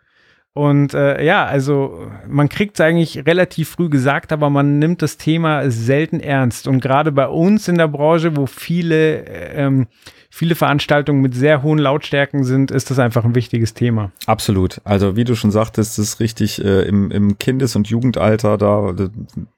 Und 0.57 0.95
äh, 0.95 1.23
ja, 1.23 1.45
also 1.45 2.07
man 2.27 2.49
kriegt 2.49 2.79
es 2.79 2.81
eigentlich 2.81 3.27
relativ 3.27 3.69
früh 3.69 3.89
gesagt, 3.89 4.31
aber 4.31 4.49
man 4.49 4.79
nimmt 4.79 5.03
das 5.03 5.17
Thema 5.17 5.69
selten 5.69 6.19
ernst. 6.19 6.67
Und 6.67 6.81
gerade 6.81 7.11
bei 7.11 7.27
uns 7.27 7.67
in 7.67 7.77
der 7.77 7.87
Branche, 7.87 8.35
wo 8.35 8.47
viele, 8.47 9.23
ähm, 9.53 9.85
viele 10.31 10.55
Veranstaltungen 10.55 11.21
mit 11.21 11.35
sehr 11.35 11.61
hohen 11.61 11.77
Lautstärken 11.77 12.43
sind, 12.43 12.71
ist 12.71 12.89
das 12.89 12.97
einfach 12.97 13.23
ein 13.23 13.35
wichtiges 13.35 13.75
Thema. 13.75 14.11
absolut. 14.25 14.81
Also 14.83 15.15
wie 15.15 15.25
du 15.25 15.35
schon 15.35 15.51
sagtest, 15.51 15.99
ist 15.99 16.19
richtig 16.19 16.65
äh, 16.65 16.87
im, 16.87 17.11
im 17.11 17.37
Kindes- 17.37 17.75
und 17.75 17.87
Jugendalter, 17.87 18.57
da 18.57 18.89
äh, 18.89 19.09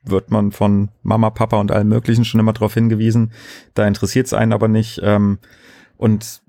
wird 0.04 0.32
man 0.32 0.52
von 0.52 0.90
Mama, 1.02 1.30
Papa 1.30 1.62
und 1.62 1.72
allen 1.72 1.88
möglichen 1.88 2.26
schon 2.26 2.42
immer 2.42 2.52
darauf 2.52 2.74
hingewiesen. 2.74 3.32
Da 3.74 3.88
interessiert 3.88 4.26
es 4.26 4.34
einen 4.34 4.52
aber 4.52 4.68
nicht. 4.68 5.00
Ähm, 5.02 5.40
und 6.00 6.42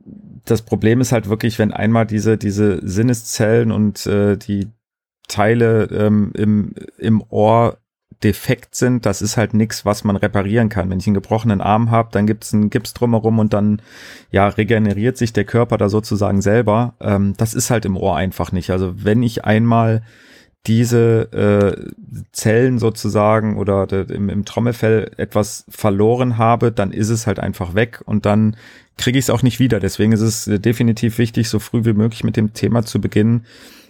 das 0.45 0.62
Problem 0.62 1.00
ist 1.00 1.11
halt 1.11 1.28
wirklich, 1.28 1.59
wenn 1.59 1.73
einmal 1.73 2.07
diese, 2.07 2.38
diese 2.38 2.87
Sinneszellen 2.87 3.73
und 3.73 4.07
äh, 4.07 4.37
die 4.37 4.69
Teile 5.26 5.87
ähm, 5.87 6.30
im, 6.37 6.75
im 6.99 7.21
Ohr 7.30 7.78
defekt 8.23 8.76
sind, 8.76 9.07
das 9.07 9.23
ist 9.23 9.37
halt 9.37 9.52
nichts, 9.52 9.85
was 9.85 10.04
man 10.04 10.14
reparieren 10.14 10.69
kann. 10.69 10.88
Wenn 10.88 11.00
ich 11.00 11.09
einen 11.09 11.14
gebrochenen 11.14 11.61
Arm 11.61 11.90
habe, 11.90 12.11
dann 12.12 12.28
gibt's 12.28 12.54
einen 12.54 12.71
Gips 12.71 12.95
drumherum 12.95 13.40
und 13.40 13.52
dann 13.52 13.83
ja 14.30 14.47
regeneriert 14.47 15.16
sich 15.16 15.33
der 15.33 15.45
Körper 15.45 15.78
da 15.78 15.88
sozusagen 15.88 16.42
selber. 16.42 16.95
Ähm, 17.00 17.35
das 17.37 17.52
ist 17.52 17.71
halt 17.71 17.85
im 17.85 17.97
Ohr 17.97 18.16
einfach 18.16 18.52
nicht. 18.52 18.71
Also 18.71 19.04
wenn 19.04 19.25
ich 19.25 19.45
einmal 19.45 20.02
diese 20.69 21.33
äh, 21.33 21.90
Zellen 22.30 22.78
sozusagen 22.78 23.57
oder 23.57 23.90
im, 24.11 24.28
im 24.28 24.45
Trommelfell 24.45 25.11
etwas 25.16 25.64
verloren 25.69 26.38
habe, 26.38 26.71
dann 26.71 26.92
ist 26.92 27.09
es 27.09 27.26
halt 27.26 27.40
einfach 27.40 27.75
weg 27.75 28.02
und 28.04 28.26
dann 28.26 28.57
kriege 29.00 29.19
ich 29.19 29.25
es 29.25 29.30
auch 29.30 29.42
nicht 29.42 29.59
wieder. 29.59 29.80
Deswegen 29.80 30.12
ist 30.12 30.21
es 30.21 30.45
definitiv 30.45 31.19
wichtig, 31.19 31.49
so 31.49 31.59
früh 31.59 31.85
wie 31.85 31.95
möglich 31.95 32.23
mit 32.23 32.37
dem 32.37 32.52
Thema 32.52 32.85
zu 32.85 33.00
beginnen. 33.00 33.47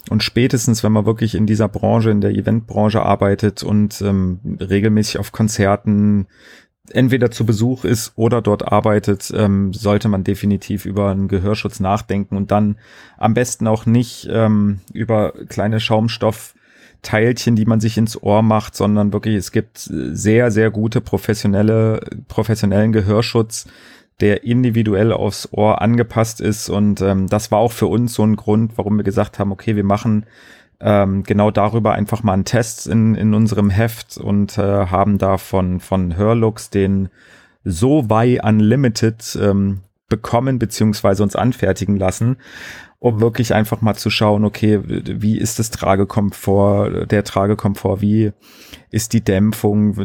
Und 0.09 0.23
spätestens, 0.23 0.83
wenn 0.83 0.93
man 0.93 1.05
wirklich 1.05 1.35
in 1.35 1.47
dieser 1.47 1.69
Branche, 1.69 2.11
in 2.11 2.21
der 2.21 2.31
Eventbranche 2.31 3.03
arbeitet 3.03 3.63
und 3.63 4.01
ähm, 4.01 4.41
regelmäßig 4.59 5.19
auf 5.19 5.33
Konzerten 5.33 6.27
entweder 6.93 7.31
zu 7.31 7.45
Besuch 7.45 7.85
ist 7.85 8.13
oder 8.17 8.41
dort 8.41 8.73
arbeitet, 8.73 9.31
ähm, 9.37 9.73
sollte 9.73 10.09
man 10.09 10.25
definitiv 10.25 10.87
über 10.87 11.11
einen 11.11 11.29
Gehörschutz 11.29 11.81
nachdenken 11.81 12.37
und 12.37 12.51
dann 12.51 12.77
am 13.19 13.35
besten 13.35 13.67
auch 13.67 13.87
nicht 13.87 14.29
ähm, 14.31 14.81
über 14.93 15.33
kleine 15.49 15.81
Schaumstoff 15.81 16.55
Teilchen, 17.03 17.57
die 17.57 17.65
man 17.65 17.81
sich 17.81 17.97
ins 17.97 18.23
Ohr 18.23 18.43
macht, 18.43 18.75
sondern 18.77 19.13
wirklich, 19.13 19.37
es 19.37 19.53
gibt 19.53 19.79
sehr, 19.79 20.51
sehr 20.51 20.71
gute 20.71 21.01
professionelle, 21.01 22.01
professionellen 22.29 22.93
Gehörschutz, 22.93 23.67
der 24.21 24.45
individuell 24.45 25.13
aufs 25.13 25.49
Ohr 25.53 25.81
angepasst 25.81 26.41
ist. 26.41 26.69
Und 26.69 27.01
ähm, 27.01 27.27
das 27.27 27.51
war 27.51 27.59
auch 27.59 27.73
für 27.73 27.87
uns 27.87 28.15
so 28.15 28.23
ein 28.23 28.37
Grund, 28.37 28.73
warum 28.77 28.97
wir 28.97 29.05
gesagt 29.05 29.39
haben, 29.39 29.53
okay, 29.53 29.77
wir 29.77 29.85
machen 29.85 30.27
ähm, 30.81 31.23
genau 31.25 31.51
darüber 31.51 31.93
einfach 31.93 32.23
mal 32.23 32.35
einen 32.35 32.45
Test 32.45 32.87
in, 32.87 33.15
in 33.15 33.35
unserem 33.35 33.71
Heft 33.71 34.19
und 34.19 34.57
äh, 34.59 34.87
haben 34.87 35.19
da 35.19 35.39
von, 35.39 35.81
von 35.81 36.17
Hörlux 36.17 36.71
den 36.71 37.09
So 37.65 38.09
Wei 38.09 38.41
Unlimited 38.43 39.39
ähm, 39.41 39.81
bekommen 40.09 40.59
beziehungsweise 40.59 41.23
uns 41.23 41.37
anfertigen 41.37 41.97
lassen 41.97 42.37
um 43.01 43.21
wirklich 43.21 43.55
einfach 43.55 43.81
mal 43.81 43.95
zu 43.95 44.11
schauen, 44.11 44.45
okay, 44.45 44.79
wie 44.85 45.39
ist 45.39 45.59
das 45.59 45.71
Tragekomfort, 45.71 47.07
der 47.07 47.25
Tragekomfort, 47.25 48.03
wie 48.03 48.33
ist 48.91 49.15
die 49.15 49.25
Dämpfung, 49.25 49.97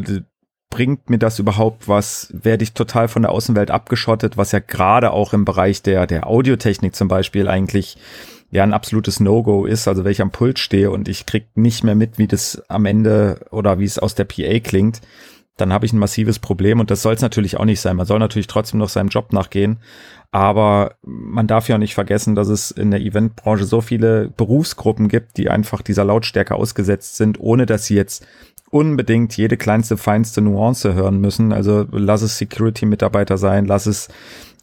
bringt 0.70 1.10
mir 1.10 1.18
das 1.18 1.38
überhaupt 1.38 1.88
was? 1.88 2.28
Werde 2.32 2.64
ich 2.64 2.72
total 2.72 3.08
von 3.08 3.22
der 3.22 3.32
Außenwelt 3.32 3.70
abgeschottet, 3.70 4.36
was 4.36 4.52
ja 4.52 4.58
gerade 4.58 5.12
auch 5.12 5.32
im 5.32 5.44
Bereich 5.44 5.82
der, 5.82 6.06
der 6.06 6.26
Audiotechnik 6.26 6.94
zum 6.94 7.08
Beispiel 7.08 7.48
eigentlich 7.48 7.96
ja 8.50 8.62
ein 8.62 8.72
absolutes 8.72 9.20
No-Go 9.20 9.66
ist, 9.66 9.88
also 9.88 10.04
wenn 10.04 10.12
ich 10.12 10.22
am 10.22 10.30
Pult 10.30 10.58
stehe 10.58 10.90
und 10.90 11.08
ich 11.08 11.26
krieg 11.26 11.46
nicht 11.54 11.82
mehr 11.82 11.94
mit, 11.94 12.18
wie 12.18 12.26
das 12.26 12.62
am 12.68 12.86
Ende 12.86 13.40
oder 13.50 13.78
wie 13.78 13.84
es 13.84 13.98
aus 13.98 14.14
der 14.14 14.24
PA 14.24 14.60
klingt, 14.60 15.00
dann 15.56 15.72
habe 15.72 15.86
ich 15.86 15.92
ein 15.92 15.98
massives 15.98 16.38
Problem 16.38 16.80
und 16.80 16.90
das 16.90 17.02
soll 17.02 17.14
es 17.14 17.22
natürlich 17.22 17.56
auch 17.56 17.64
nicht 17.64 17.80
sein. 17.80 17.96
Man 17.96 18.06
soll 18.06 18.18
natürlich 18.18 18.46
trotzdem 18.46 18.78
noch 18.78 18.90
seinem 18.90 19.08
Job 19.08 19.32
nachgehen, 19.32 19.78
aber 20.30 20.96
man 21.02 21.46
darf 21.46 21.68
ja 21.68 21.78
nicht 21.78 21.94
vergessen, 21.94 22.34
dass 22.34 22.48
es 22.48 22.70
in 22.70 22.90
der 22.90 23.00
Eventbranche 23.00 23.64
so 23.64 23.80
viele 23.80 24.28
Berufsgruppen 24.36 25.08
gibt, 25.08 25.38
die 25.38 25.48
einfach 25.48 25.80
dieser 25.82 26.04
Lautstärke 26.04 26.54
ausgesetzt 26.54 27.16
sind, 27.16 27.40
ohne 27.40 27.64
dass 27.64 27.86
sie 27.86 27.94
jetzt 27.94 28.26
unbedingt 28.70 29.36
jede 29.36 29.56
kleinste, 29.56 29.96
feinste 29.96 30.40
Nuance 30.40 30.94
hören 30.94 31.20
müssen. 31.20 31.52
Also 31.52 31.86
lass 31.90 32.22
es 32.22 32.38
Security-Mitarbeiter 32.38 33.38
sein, 33.38 33.64
lass 33.64 33.86
es 33.86 34.08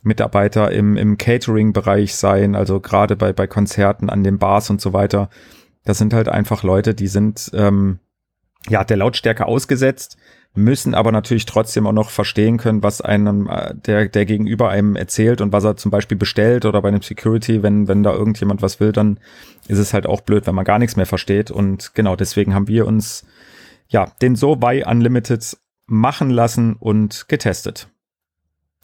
Mitarbeiter 0.02 0.72
im, 0.72 0.98
im 0.98 1.18
Catering-Bereich 1.18 2.16
sein, 2.16 2.56
also 2.56 2.80
gerade 2.80 3.16
bei, 3.16 3.32
bei 3.32 3.48
Konzerten 3.48 4.10
an 4.10 4.24
den 4.24 4.38
Bars 4.38 4.70
und 4.70 4.82
so 4.82 4.92
weiter. 4.92 5.30
Das 5.86 5.98
sind 5.98 6.14
halt 6.14 6.28
einfach 6.28 6.64
Leute, 6.64 6.94
die 6.94 7.08
sind 7.08 7.52
ähm, 7.54 8.00
ja 8.70 8.84
der 8.84 8.98
Lautstärke 8.98 9.46
ausgesetzt 9.46 10.18
müssen 10.56 10.94
aber 10.94 11.12
natürlich 11.12 11.46
trotzdem 11.46 11.88
auch 11.88 11.94
noch 11.94 12.10
verstehen 12.12 12.58
können, 12.58 12.84
was 12.84 13.02
einem 13.02 13.48
äh, 13.48 13.74
der, 13.74 14.08
der 14.08 14.26
gegenüber 14.26 14.70
einem 14.70 14.96
erzählt 14.96 15.42
und 15.42 15.52
was 15.52 15.64
er 15.64 15.78
zum 15.78 15.90
Beispiel 15.90 16.18
bestellt 16.18 16.66
oder 16.66 16.82
bei 16.82 16.90
einem 16.90 17.02
Security, 17.02 17.64
wenn, 17.64 17.88
wenn 17.88 18.04
da 18.04 18.14
irgendjemand 18.14 18.62
was 18.62 18.80
will, 18.80 18.92
dann 18.92 19.20
ist 19.68 19.80
es 19.80 19.94
halt 19.94 20.06
auch 20.06 20.22
blöd, 20.22 20.46
wenn 20.46 20.56
man 20.56 20.66
gar 20.66 20.78
nichts 20.78 20.96
mehr 20.96 21.08
versteht. 21.08 21.50
Und 21.50 21.96
genau 21.96 22.16
deswegen 22.16 22.54
haben 22.54 22.68
wir 22.68 22.86
uns 22.86 23.26
ja 23.94 24.12
den 24.22 24.36
So 24.36 24.58
bei 24.58 24.86
Unlimited 24.86 25.58
machen 25.86 26.30
lassen 26.30 26.76
und 26.80 27.28
getestet. 27.30 27.88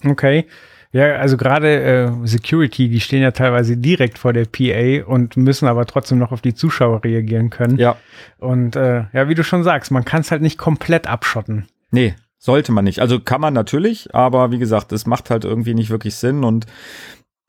Okay. 0.06 0.46
Ja, 0.92 1.18
also 1.18 1.38
gerade 1.38 1.82
äh, 1.84 2.12
Security, 2.28 2.90
die 2.90 3.00
stehen 3.00 3.22
ja 3.22 3.32
teilweise 3.32 3.78
direkt 3.78 4.18
vor 4.18 4.34
der 4.34 4.46
PA 4.46 5.06
und 5.08 5.38
müssen 5.38 5.68
aber 5.68 5.86
trotzdem 5.86 6.18
noch 6.18 6.32
auf 6.32 6.42
die 6.42 6.56
Zuschauer 6.56 7.04
reagieren 7.04 7.52
können. 7.52 7.78
Ja. 7.78 7.98
Und 8.40 8.76
äh, 8.76 9.04
ja, 9.14 9.30
wie 9.30 9.36
du 9.36 9.44
schon 9.44 9.64
sagst, 9.64 9.92
man 9.92 10.04
kann 10.04 10.22
es 10.22 10.32
halt 10.32 10.42
nicht 10.42 10.58
komplett 10.58 11.06
abschotten. 11.06 11.68
Nee, 11.92 12.16
sollte 12.40 12.72
man 12.72 12.86
nicht. 12.86 13.02
Also 13.02 13.20
kann 13.20 13.42
man 13.42 13.54
natürlich, 13.54 14.16
aber 14.16 14.50
wie 14.52 14.58
gesagt, 14.58 14.92
es 14.92 15.06
macht 15.06 15.30
halt 15.30 15.46
irgendwie 15.46 15.76
nicht 15.76 15.92
wirklich 15.92 16.16
Sinn 16.16 16.44
und 16.44 16.66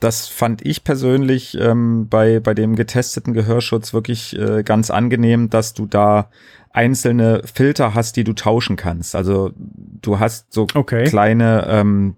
das 0.01 0.29
fand 0.29 0.65
ich 0.65 0.83
persönlich 0.83 1.57
ähm, 1.59 2.09
bei, 2.09 2.41
bei 2.41 2.55
dem 2.55 2.75
getesteten 2.75 3.35
Gehörschutz 3.35 3.93
wirklich 3.93 4.37
äh, 4.39 4.63
ganz 4.63 4.91
angenehm, 4.91 5.51
dass 5.51 5.75
du 5.75 5.87
da 5.87 6.31
einzelne 6.73 7.43
Filter 7.53 7.95
hast, 7.95 8.17
die 8.17 8.25
du 8.25 8.33
tauschen 8.33 8.77
kannst. 8.77 9.17
Also 9.17 9.51
du 9.57 10.21
hast 10.21 10.53
so 10.53 10.69
okay. 10.75 11.05
kleine 11.05 11.67
ähm, 11.69 12.17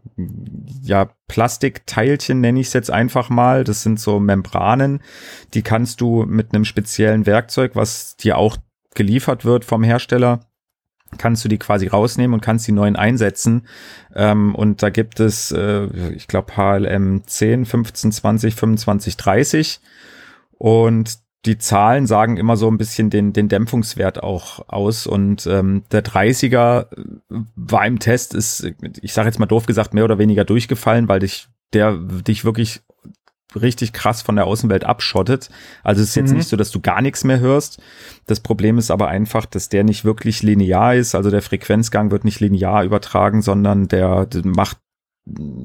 ja, 0.82 1.08
Plastikteilchen, 1.26 2.40
nenne 2.40 2.60
ich 2.60 2.66
es 2.66 2.72
jetzt 2.74 2.90
einfach 2.90 3.30
mal. 3.30 3.64
Das 3.64 3.82
sind 3.82 3.98
so 3.98 4.20
Membranen, 4.20 5.00
die 5.54 5.62
kannst 5.62 6.02
du 6.02 6.24
mit 6.26 6.54
einem 6.54 6.66
speziellen 6.66 7.24
Werkzeug, 7.24 7.72
was 7.74 8.16
dir 8.16 8.36
auch 8.36 8.58
geliefert 8.94 9.46
wird 9.46 9.64
vom 9.64 9.82
Hersteller, 9.82 10.40
kannst 11.16 11.44
du 11.44 11.48
die 11.48 11.58
quasi 11.58 11.86
rausnehmen 11.86 12.34
und 12.34 12.42
kannst 12.42 12.66
die 12.66 12.72
neuen 12.72 12.96
einsetzen. 12.96 13.66
Ähm, 14.14 14.54
und 14.54 14.82
da 14.82 14.90
gibt 14.90 15.18
es, 15.18 15.50
äh, 15.50 15.86
ich 16.12 16.28
glaube, 16.28 16.56
HLM 16.56 17.22
10, 17.26 17.64
15, 17.64 18.12
20, 18.12 18.54
25, 18.54 19.16
30. 19.16 19.80
Und 20.58 21.18
die 21.44 21.58
Zahlen 21.58 22.06
sagen 22.06 22.36
immer 22.36 22.56
so 22.56 22.70
ein 22.70 22.78
bisschen 22.78 23.10
den, 23.10 23.32
den 23.32 23.48
Dämpfungswert 23.48 24.22
auch 24.22 24.68
aus. 24.68 25.06
Und 25.06 25.46
ähm, 25.46 25.82
der 25.90 26.04
30er 26.04 26.86
war 27.56 27.86
im 27.86 27.98
Test, 27.98 28.34
ist, 28.34 28.72
ich 29.00 29.12
sage 29.12 29.28
jetzt 29.28 29.38
mal 29.38 29.46
doof 29.46 29.66
gesagt, 29.66 29.92
mehr 29.92 30.04
oder 30.04 30.18
weniger 30.18 30.44
durchgefallen, 30.44 31.08
weil 31.08 31.20
dich 31.20 31.48
der 31.72 31.94
dich 31.96 32.44
wirklich 32.44 32.82
richtig 33.54 33.92
krass 33.92 34.22
von 34.22 34.36
der 34.36 34.46
Außenwelt 34.46 34.84
abschottet. 34.84 35.50
Also 35.82 36.02
es 36.02 36.10
ist 36.10 36.14
jetzt 36.14 36.30
mhm. 36.30 36.38
nicht 36.38 36.48
so, 36.48 36.56
dass 36.56 36.70
du 36.70 36.80
gar 36.80 37.02
nichts 37.02 37.24
mehr 37.24 37.40
hörst. 37.40 37.80
Das 38.26 38.40
Problem 38.40 38.78
ist 38.78 38.90
aber 38.90 39.08
einfach, 39.08 39.46
dass 39.46 39.68
der 39.68 39.84
nicht 39.84 40.04
wirklich 40.04 40.42
linear 40.42 40.94
ist. 40.94 41.14
Also 41.14 41.30
der 41.30 41.42
Frequenzgang 41.42 42.10
wird 42.10 42.24
nicht 42.24 42.40
linear 42.40 42.84
übertragen, 42.84 43.42
sondern 43.42 43.88
der, 43.88 44.26
der 44.26 44.46
macht 44.46 44.78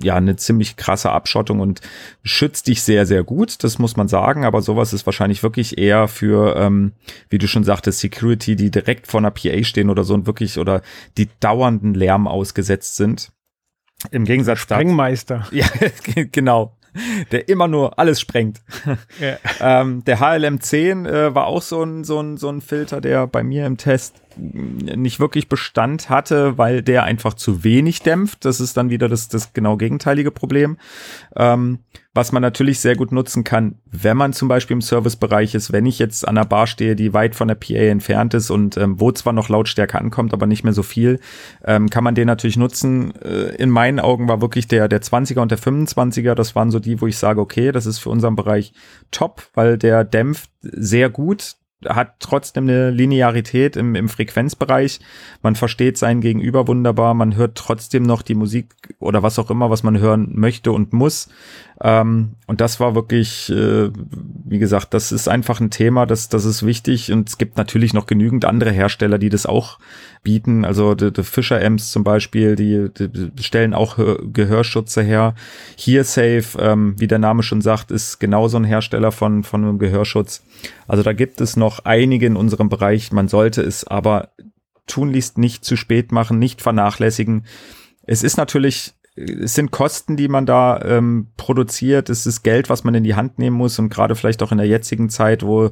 ja 0.04 0.16
eine 0.16 0.36
ziemlich 0.36 0.76
krasse 0.76 1.12
Abschottung 1.12 1.60
und 1.60 1.82
schützt 2.24 2.68
dich 2.68 2.84
sehr, 2.84 3.06
sehr 3.06 3.24
gut, 3.24 3.64
das 3.64 3.80
muss 3.80 3.98
man 3.98 4.08
sagen, 4.08 4.46
aber 4.46 4.62
sowas 4.62 4.94
ist 4.94 5.06
wahrscheinlich 5.06 5.42
wirklich 5.42 5.78
eher 5.78 6.08
für, 6.08 6.56
ähm, 6.58 6.94
wie 7.30 7.40
du 7.40 7.48
schon 7.48 7.64
sagtest, 7.64 8.00
Security, 8.00 8.56
die 8.56 8.70
direkt 8.70 9.08
vor 9.08 9.20
einer 9.20 9.32
PA 9.32 9.64
stehen 9.64 9.90
oder 9.90 10.04
so 10.04 10.14
und 10.14 10.28
wirklich 10.28 10.60
oder 10.60 10.82
die 11.18 11.30
dauernden 11.40 11.94
Lärm 11.96 12.28
ausgesetzt 12.28 12.98
sind. 12.98 13.32
Im 14.12 14.26
Gegensatz 14.26 14.60
Sprengmeister. 14.60 15.48
Ja, 15.52 15.66
genau 16.32 16.78
der 17.32 17.48
immer 17.48 17.68
nur 17.68 18.00
alles 18.00 18.20
sprengt. 18.20 18.62
Ja. 19.20 19.38
Ähm, 19.60 20.04
der 20.06 20.20
HLM 20.20 20.60
10 20.60 21.06
äh, 21.06 21.34
war 21.34 21.48
auch 21.48 21.62
so 21.62 21.84
ein, 21.84 22.04
so, 22.04 22.20
ein, 22.20 22.38
so 22.38 22.50
ein 22.50 22.62
Filter, 22.62 23.02
der 23.02 23.26
bei 23.28 23.44
mir 23.44 23.66
im 23.66 23.78
Test 23.78 24.22
nicht 24.38 25.20
wirklich 25.20 25.50
Bestand 25.50 26.10
hatte, 26.10 26.58
weil 26.58 26.82
der 26.82 27.04
einfach 27.04 27.34
zu 27.34 27.64
wenig 27.64 28.02
dämpft. 28.02 28.46
Das 28.46 28.60
ist 28.60 28.78
dann 28.78 28.90
wieder 28.90 29.10
das, 29.10 29.28
das 29.28 29.54
genau 29.54 29.78
gegenteilige 29.78 30.32
Problem. 30.32 30.78
Ähm, 31.36 31.80
was 32.18 32.32
man 32.32 32.42
natürlich 32.42 32.80
sehr 32.80 32.96
gut 32.96 33.12
nutzen 33.12 33.44
kann, 33.44 33.76
wenn 33.92 34.18
man 34.18 34.34
zum 34.34 34.48
Beispiel 34.48 34.74
im 34.74 34.82
Servicebereich 34.82 35.54
ist, 35.54 35.72
wenn 35.72 35.86
ich 35.86 36.00
jetzt 36.00 36.28
an 36.28 36.34
der 36.34 36.46
Bar 36.46 36.66
stehe, 36.66 36.96
die 36.96 37.14
weit 37.14 37.36
von 37.36 37.48
der 37.48 37.54
PA 37.56 37.76
entfernt 37.76 38.34
ist 38.34 38.50
und 38.50 38.76
ähm, 38.76 39.00
wo 39.00 39.12
zwar 39.12 39.34
noch 39.34 39.50
Lautstärke 39.50 40.00
ankommt, 40.00 40.34
aber 40.34 40.48
nicht 40.48 40.64
mehr 40.64 40.74
so 40.74 40.82
viel, 40.82 41.20
ähm, 41.64 41.92
kann 41.92 42.04
man 42.04 42.16
den 42.16 42.26
natürlich 42.26 42.58
nutzen. 42.58 43.14
Äh, 43.22 43.56
in 43.58 43.70
meinen 43.70 44.00
Augen 44.00 44.28
war 44.28 44.42
wirklich 44.42 44.68
der, 44.68 44.88
der 44.88 45.04
20er 45.04 45.42
und 45.42 45.52
der 45.52 45.60
25er, 45.60 46.34
das 46.34 46.56
waren 46.56 46.72
so 46.72 46.80
die, 46.80 47.00
wo 47.02 47.06
ich 47.06 47.18
sage, 47.20 47.40
okay, 47.40 47.72
das 47.72 47.86
ist 47.86 48.00
für 48.00 48.10
unseren 48.10 48.36
Bereich 48.36 48.74
top, 49.12 49.44
weil 49.54 49.78
der 49.78 50.04
dämpft 50.04 50.50
sehr 50.62 51.12
gut 51.12 51.56
hat 51.86 52.16
trotzdem 52.20 52.64
eine 52.64 52.90
Linearität 52.90 53.76
im, 53.76 53.94
im 53.94 54.10
Frequenzbereich. 54.10 55.00
Man 55.44 55.56
versteht 55.56 55.98
sein 55.98 56.22
Gegenüber 56.22 56.68
wunderbar. 56.68 57.14
Man 57.14 57.36
hört 57.36 57.56
trotzdem 57.56 58.04
noch 58.04 58.24
die 58.24 58.34
Musik 58.34 58.74
oder 59.00 59.22
was 59.22 59.38
auch 59.38 59.52
immer, 59.52 59.70
was 59.70 59.84
man 59.84 60.00
hören 60.00 60.32
möchte 60.34 60.72
und 60.72 60.92
muss. 60.94 61.30
Ähm, 61.80 62.32
und 62.48 62.62
das 62.62 62.80
war 62.80 62.96
wirklich, 62.96 63.52
äh, 63.52 63.92
wie 63.92 64.58
gesagt, 64.58 64.96
das 64.96 65.12
ist 65.12 65.28
einfach 65.28 65.60
ein 65.60 65.70
Thema, 65.70 66.08
das, 66.08 66.30
das 66.30 66.46
ist 66.46 66.66
wichtig. 66.66 67.12
Und 67.12 67.30
es 67.30 67.38
gibt 67.38 67.58
natürlich 67.58 67.94
noch 67.94 68.08
genügend 68.08 68.46
andere 68.46 68.72
Hersteller, 68.72 69.20
die 69.20 69.30
das 69.30 69.46
auch 69.46 69.78
bieten. 70.24 70.66
Also 70.66 70.96
die, 70.96 71.14
die 71.14 71.24
Fischer 71.24 71.64
Amps 71.64 71.92
zum 71.92 72.04
Beispiel, 72.04 72.56
die, 72.56 72.90
die 72.92 73.44
stellen 73.44 73.76
auch 73.76 73.98
Gehörschutze 74.34 75.04
her. 75.04 75.36
Hier 75.76 76.04
Safe, 76.04 76.44
ähm, 76.60 76.96
wie 76.98 77.08
der 77.08 77.20
Name 77.20 77.44
schon 77.44 77.62
sagt, 77.62 77.92
ist 77.92 78.18
genauso 78.18 78.58
ein 78.58 78.64
Hersteller 78.64 79.12
von, 79.12 79.44
von 79.44 79.64
einem 79.64 79.78
Gehörschutz. 79.78 80.44
Also 80.88 81.04
da 81.04 81.14
gibt 81.14 81.42
es 81.42 81.56
noch 81.56 81.86
einige 81.86 82.26
in 82.26 82.36
unserem 82.36 82.70
Bereich. 82.70 83.12
Man 83.12 83.28
sollte 83.28 83.62
es 83.62 83.86
aber 83.86 84.30
tunlichst 84.86 85.38
nicht 85.38 85.66
zu 85.66 85.76
spät 85.76 86.12
machen, 86.12 86.40
nicht 86.40 86.62
vernachlässigen. 86.62 87.46
Es 88.04 88.24
ist 88.24 88.38
natürlich 88.38 88.94
es 89.18 89.56
sind 89.56 89.72
Kosten, 89.72 90.16
die 90.16 90.28
man 90.28 90.46
da 90.46 90.80
ähm, 90.84 91.30
produziert. 91.38 92.10
Es 92.10 92.28
ist 92.28 92.44
Geld, 92.44 92.70
was 92.70 92.84
man 92.84 92.94
in 92.94 93.04
die 93.04 93.16
Hand 93.16 93.40
nehmen 93.40 93.58
muss 93.58 93.80
und 93.80 93.90
gerade 93.90 94.16
vielleicht 94.16 94.44
auch 94.44 94.52
in 94.52 94.60
der 94.60 94.68
jetzigen 94.68 95.10
Zeit, 95.10 95.44
wo 95.44 95.72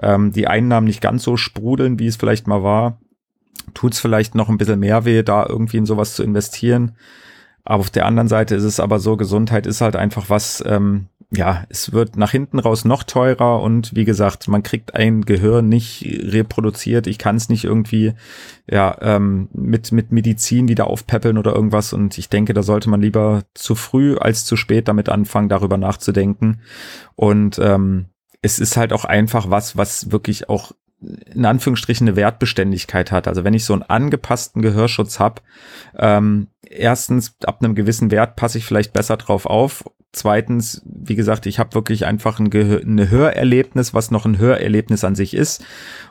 ähm, 0.00 0.30
die 0.30 0.46
Einnahmen 0.46 0.86
nicht 0.86 1.00
ganz 1.00 1.24
so 1.24 1.36
sprudeln, 1.36 1.98
wie 1.98 2.06
es 2.06 2.14
vielleicht 2.14 2.46
mal 2.46 2.62
war, 2.62 3.00
tut 3.74 3.94
es 3.94 4.00
vielleicht 4.00 4.36
noch 4.36 4.48
ein 4.48 4.58
bisschen 4.58 4.78
mehr 4.78 5.04
weh, 5.04 5.24
da 5.24 5.44
irgendwie 5.44 5.78
in 5.78 5.86
sowas 5.86 6.14
zu 6.14 6.22
investieren. 6.22 6.92
Aber 7.64 7.80
auf 7.80 7.90
der 7.90 8.06
anderen 8.06 8.28
Seite 8.28 8.54
ist 8.54 8.64
es 8.64 8.78
aber 8.78 8.98
so, 8.98 9.16
Gesundheit 9.16 9.66
ist 9.66 9.80
halt 9.80 9.96
einfach 9.96 10.28
was, 10.28 10.62
ähm, 10.66 11.06
ja, 11.30 11.64
es 11.68 11.92
wird 11.92 12.16
nach 12.16 12.30
hinten 12.30 12.58
raus 12.58 12.84
noch 12.84 13.02
teurer 13.02 13.62
und 13.62 13.94
wie 13.96 14.04
gesagt, 14.04 14.48
man 14.48 14.62
kriegt 14.62 14.94
ein 14.94 15.22
Gehirn 15.22 15.68
nicht 15.68 16.04
reproduziert. 16.06 17.06
Ich 17.06 17.18
kann 17.18 17.36
es 17.36 17.48
nicht 17.48 17.64
irgendwie 17.64 18.12
ja 18.70 18.96
ähm, 19.00 19.48
mit 19.52 19.92
mit 19.92 20.12
Medizin 20.12 20.68
wieder 20.68 20.86
aufpäppeln 20.86 21.38
oder 21.38 21.54
irgendwas. 21.54 21.92
Und 21.92 22.18
ich 22.18 22.28
denke, 22.28 22.54
da 22.54 22.62
sollte 22.62 22.90
man 22.90 23.00
lieber 23.00 23.42
zu 23.54 23.74
früh 23.74 24.16
als 24.16 24.44
zu 24.44 24.56
spät 24.56 24.86
damit 24.86 25.08
anfangen, 25.08 25.48
darüber 25.48 25.78
nachzudenken. 25.78 26.60
Und 27.16 27.58
ähm, 27.58 28.06
es 28.42 28.58
ist 28.58 28.76
halt 28.76 28.92
auch 28.92 29.04
einfach 29.04 29.50
was, 29.50 29.76
was 29.76 30.12
wirklich 30.12 30.48
auch 30.48 30.72
in 31.32 31.44
Anführungsstrichen 31.44 32.08
eine 32.08 32.16
Wertbeständigkeit 32.16 33.12
hat. 33.12 33.28
Also 33.28 33.44
wenn 33.44 33.54
ich 33.54 33.64
so 33.64 33.72
einen 33.72 33.82
angepassten 33.82 34.62
Gehörschutz 34.62 35.18
habe, 35.18 35.42
ähm, 35.98 36.48
erstens 36.62 37.36
ab 37.44 37.58
einem 37.62 37.74
gewissen 37.74 38.10
Wert 38.10 38.36
passe 38.36 38.58
ich 38.58 38.64
vielleicht 38.64 38.92
besser 38.92 39.16
drauf 39.16 39.46
auf. 39.46 39.84
Zweitens, 40.12 40.80
wie 40.84 41.16
gesagt, 41.16 41.46
ich 41.46 41.58
habe 41.58 41.74
wirklich 41.74 42.06
einfach 42.06 42.38
ein, 42.38 42.48
Gehör 42.48 42.80
ein 42.82 43.10
Hörerlebnis, 43.10 43.94
was 43.94 44.12
noch 44.12 44.24
ein 44.24 44.38
Hörerlebnis 44.38 45.02
an 45.02 45.16
sich 45.16 45.34
ist. 45.34 45.64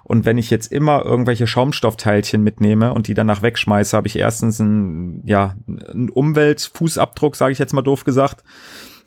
Und 0.04 0.26
wenn 0.26 0.38
ich 0.38 0.50
jetzt 0.50 0.74
immer 0.74 1.06
irgendwelche 1.06 1.48
Schaumstoffteilchen 1.48 2.44
mitnehme 2.44 2.94
und 2.94 3.08
die 3.08 3.14
danach 3.14 3.42
wegschmeiße, 3.42 3.96
habe 3.96 4.08
ich 4.08 4.18
erstens 4.18 4.60
einen, 4.60 5.26
ja, 5.26 5.56
einen 5.68 6.10
Umweltfußabdruck, 6.10 7.38
sage 7.38 7.54
ich 7.54 7.60
jetzt 7.60 7.74
mal 7.74 7.82
doof 7.82 8.04
gesagt. 8.04 8.44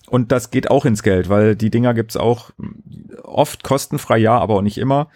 Und 0.09 0.33
das 0.33 0.50
geht 0.50 0.71
auch 0.71 0.85
ins 0.85 1.02
Geld, 1.02 1.28
weil 1.28 1.57
die 1.57 1.71
Dinger 1.71 1.93
gibt's 1.93 2.16
auch 2.16 2.50
oft 3.23 3.64
kostenfrei, 3.64 4.19
ja, 4.19 4.38
aber 4.38 4.55
auch 4.55 4.62
nicht 4.62 4.78
immer. 4.78 5.09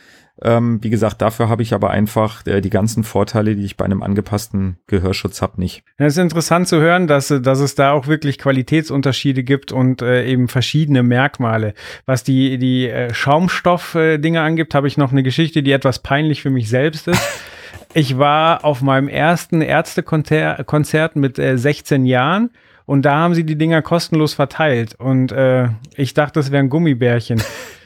Ähm, 0.42 0.78
wie 0.82 0.90
gesagt, 0.90 1.20
dafür 1.20 1.48
habe 1.48 1.62
ich 1.62 1.74
aber 1.74 1.90
einfach 1.90 2.46
äh, 2.46 2.60
die 2.60 2.70
ganzen 2.70 3.04
Vorteile, 3.04 3.56
die 3.56 3.64
ich 3.64 3.76
bei 3.76 3.84
einem 3.84 4.02
angepassten 4.02 4.78
Gehörschutz 4.86 5.42
habe, 5.42 5.60
nicht. 5.60 5.82
Es 5.98 6.14
ist 6.14 6.22
interessant 6.22 6.68
zu 6.68 6.80
hören, 6.80 7.06
dass, 7.06 7.28
dass 7.28 7.60
es 7.60 7.74
da 7.74 7.92
auch 7.92 8.06
wirklich 8.06 8.38
Qualitätsunterschiede 8.38 9.44
gibt 9.44 9.72
und 9.72 10.02
äh, 10.02 10.26
eben 10.26 10.48
verschiedene 10.48 11.02
Merkmale. 11.02 11.74
Was 12.06 12.24
die, 12.24 12.58
die 12.58 12.88
äh, 12.88 13.12
Schaumstoff-Dinge 13.12 14.38
äh, 14.38 14.42
angibt, 14.42 14.74
habe 14.74 14.88
ich 14.88 14.96
noch 14.96 15.12
eine 15.12 15.22
Geschichte, 15.22 15.62
die 15.62 15.72
etwas 15.72 15.98
peinlich 15.98 16.42
für 16.42 16.50
mich 16.50 16.68
selbst 16.68 17.08
ist. 17.08 17.20
Ich 17.92 18.18
war 18.18 18.64
auf 18.64 18.82
meinem 18.82 19.08
ersten 19.08 19.62
Ärztekonzert 19.62 21.16
mit 21.16 21.40
äh, 21.40 21.58
16 21.58 22.06
Jahren 22.06 22.50
und 22.86 23.02
da 23.02 23.16
haben 23.16 23.34
sie 23.34 23.42
die 23.42 23.56
Dinger 23.56 23.82
kostenlos 23.82 24.32
verteilt 24.32 24.94
und 24.96 25.32
äh, 25.32 25.70
ich 25.96 26.14
dachte, 26.14 26.38
das 26.38 26.52
wären 26.52 26.68
Gummibärchen. 26.68 27.42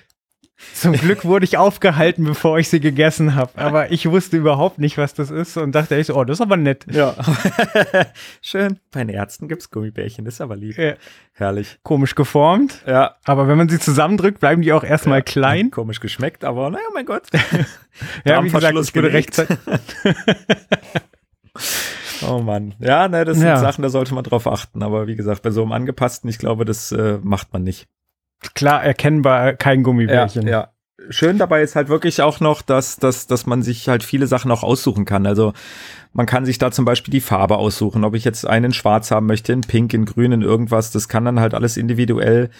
Zum 0.73 0.93
Glück 0.93 1.25
wurde 1.25 1.45
ich 1.45 1.57
aufgehalten, 1.57 2.25
bevor 2.25 2.59
ich 2.59 2.69
sie 2.69 2.79
gegessen 2.79 3.35
habe. 3.35 3.51
Aber 3.57 3.91
ich 3.91 4.09
wusste 4.09 4.37
überhaupt 4.37 4.79
nicht, 4.79 4.99
was 4.99 5.13
das 5.13 5.31
ist 5.31 5.57
und 5.57 5.75
dachte 5.75 5.97
echt, 5.97 6.11
oh, 6.11 6.25
das 6.25 6.39
ist 6.39 6.43
aber 6.43 6.57
nett. 6.57 6.87
Ja. 6.91 7.17
Schön. 8.41 8.79
Bei 8.93 9.01
den 9.05 9.09
Ärzten 9.09 9.49
gibt's 9.49 9.71
Gummibärchen, 9.71 10.25
das 10.25 10.35
ist 10.35 10.41
aber 10.41 10.57
lieb. 10.57 10.79
Ja. 10.79 10.95
Herrlich. 11.33 11.79
Komisch 11.83 12.15
geformt. 12.15 12.83
Ja. 12.87 13.17
Aber 13.25 13.49
wenn 13.49 13.59
man 13.59 13.69
sie 13.69 13.81
zusammendrückt, 13.81 14.41
bleiben 14.41 14.63
die 14.63 14.73
auch 14.73 14.85
erstmal 14.85 15.19
ja. 15.19 15.25
klein. 15.25 15.71
Komisch 15.71 16.01
geschmeckt, 16.01 16.45
aber 16.45 16.71
naja, 16.71 16.87
mein 16.95 17.07
Gott. 17.07 17.27
ja, 18.25 18.43
wie 18.43 18.51
gesagt, 18.51 18.79
ich 18.79 18.95
wurde 18.95 19.13
rechtzeitig. 19.13 19.59
Oh 22.27 22.39
Mann. 22.39 22.75
Ja, 22.79 23.09
ne, 23.09 23.25
das 23.25 23.37
sind 23.37 23.47
ja. 23.47 23.59
Sachen, 23.59 23.83
da 23.83 23.91
sollte 23.91 24.15
man 24.15 24.25
drauf 24.25 24.47
achten. 24.47 24.83
Aber 24.83 25.07
wie 25.07 25.17
gesagt, 25.17 25.43
bei 25.43 25.51
so 25.51 25.63
einem 25.63 25.73
angepassten, 25.73 26.31
ich 26.31 26.39
glaube, 26.39 26.65
das 26.65 26.91
äh, 26.93 27.19
macht 27.23 27.53
man 27.53 27.65
nicht 27.65 27.87
klar 28.55 28.85
erkennbar 28.85 29.55
kein 29.55 29.83
Gummibärchen. 29.83 30.47
Ja, 30.47 30.51
ja. 30.51 30.69
Schön 31.11 31.39
dabei 31.39 31.63
ist 31.63 31.77
halt 31.77 31.89
wirklich 31.89 32.23
auch 32.23 32.41
noch, 32.41 32.63
dass, 32.63 32.97
dass, 32.97 33.27
dass 33.27 33.47
man 33.47 33.63
sich 33.63 33.89
halt 33.89 34.05
viele 34.05 34.27
Sachen 34.27 34.51
auch 34.51 34.63
aussuchen 34.63 35.05
kann. 35.05 35.27
Also 35.27 35.53
man 36.15 36.27
kann 36.27 36.47
sich 36.47 36.59
da 36.59 36.71
zum 36.71 36.85
Beispiel 36.85 37.11
die 37.11 37.21
Farbe 37.21 37.57
aussuchen, 37.57 38.05
ob 38.05 38.15
ich 38.15 38.25
jetzt 38.25 38.47
einen 38.47 38.73
schwarz 38.73 39.11
haben 39.11 39.27
möchte, 39.27 39.53
in 39.53 39.63
pink, 39.63 39.93
in 39.93 40.05
grün, 40.05 40.31
in 40.31 40.43
irgendwas. 40.43 40.93
Das 40.93 41.09
kann 41.09 41.25
dann 41.25 41.41
halt 41.41 41.55
alles 41.55 41.77
individuell 41.77 42.51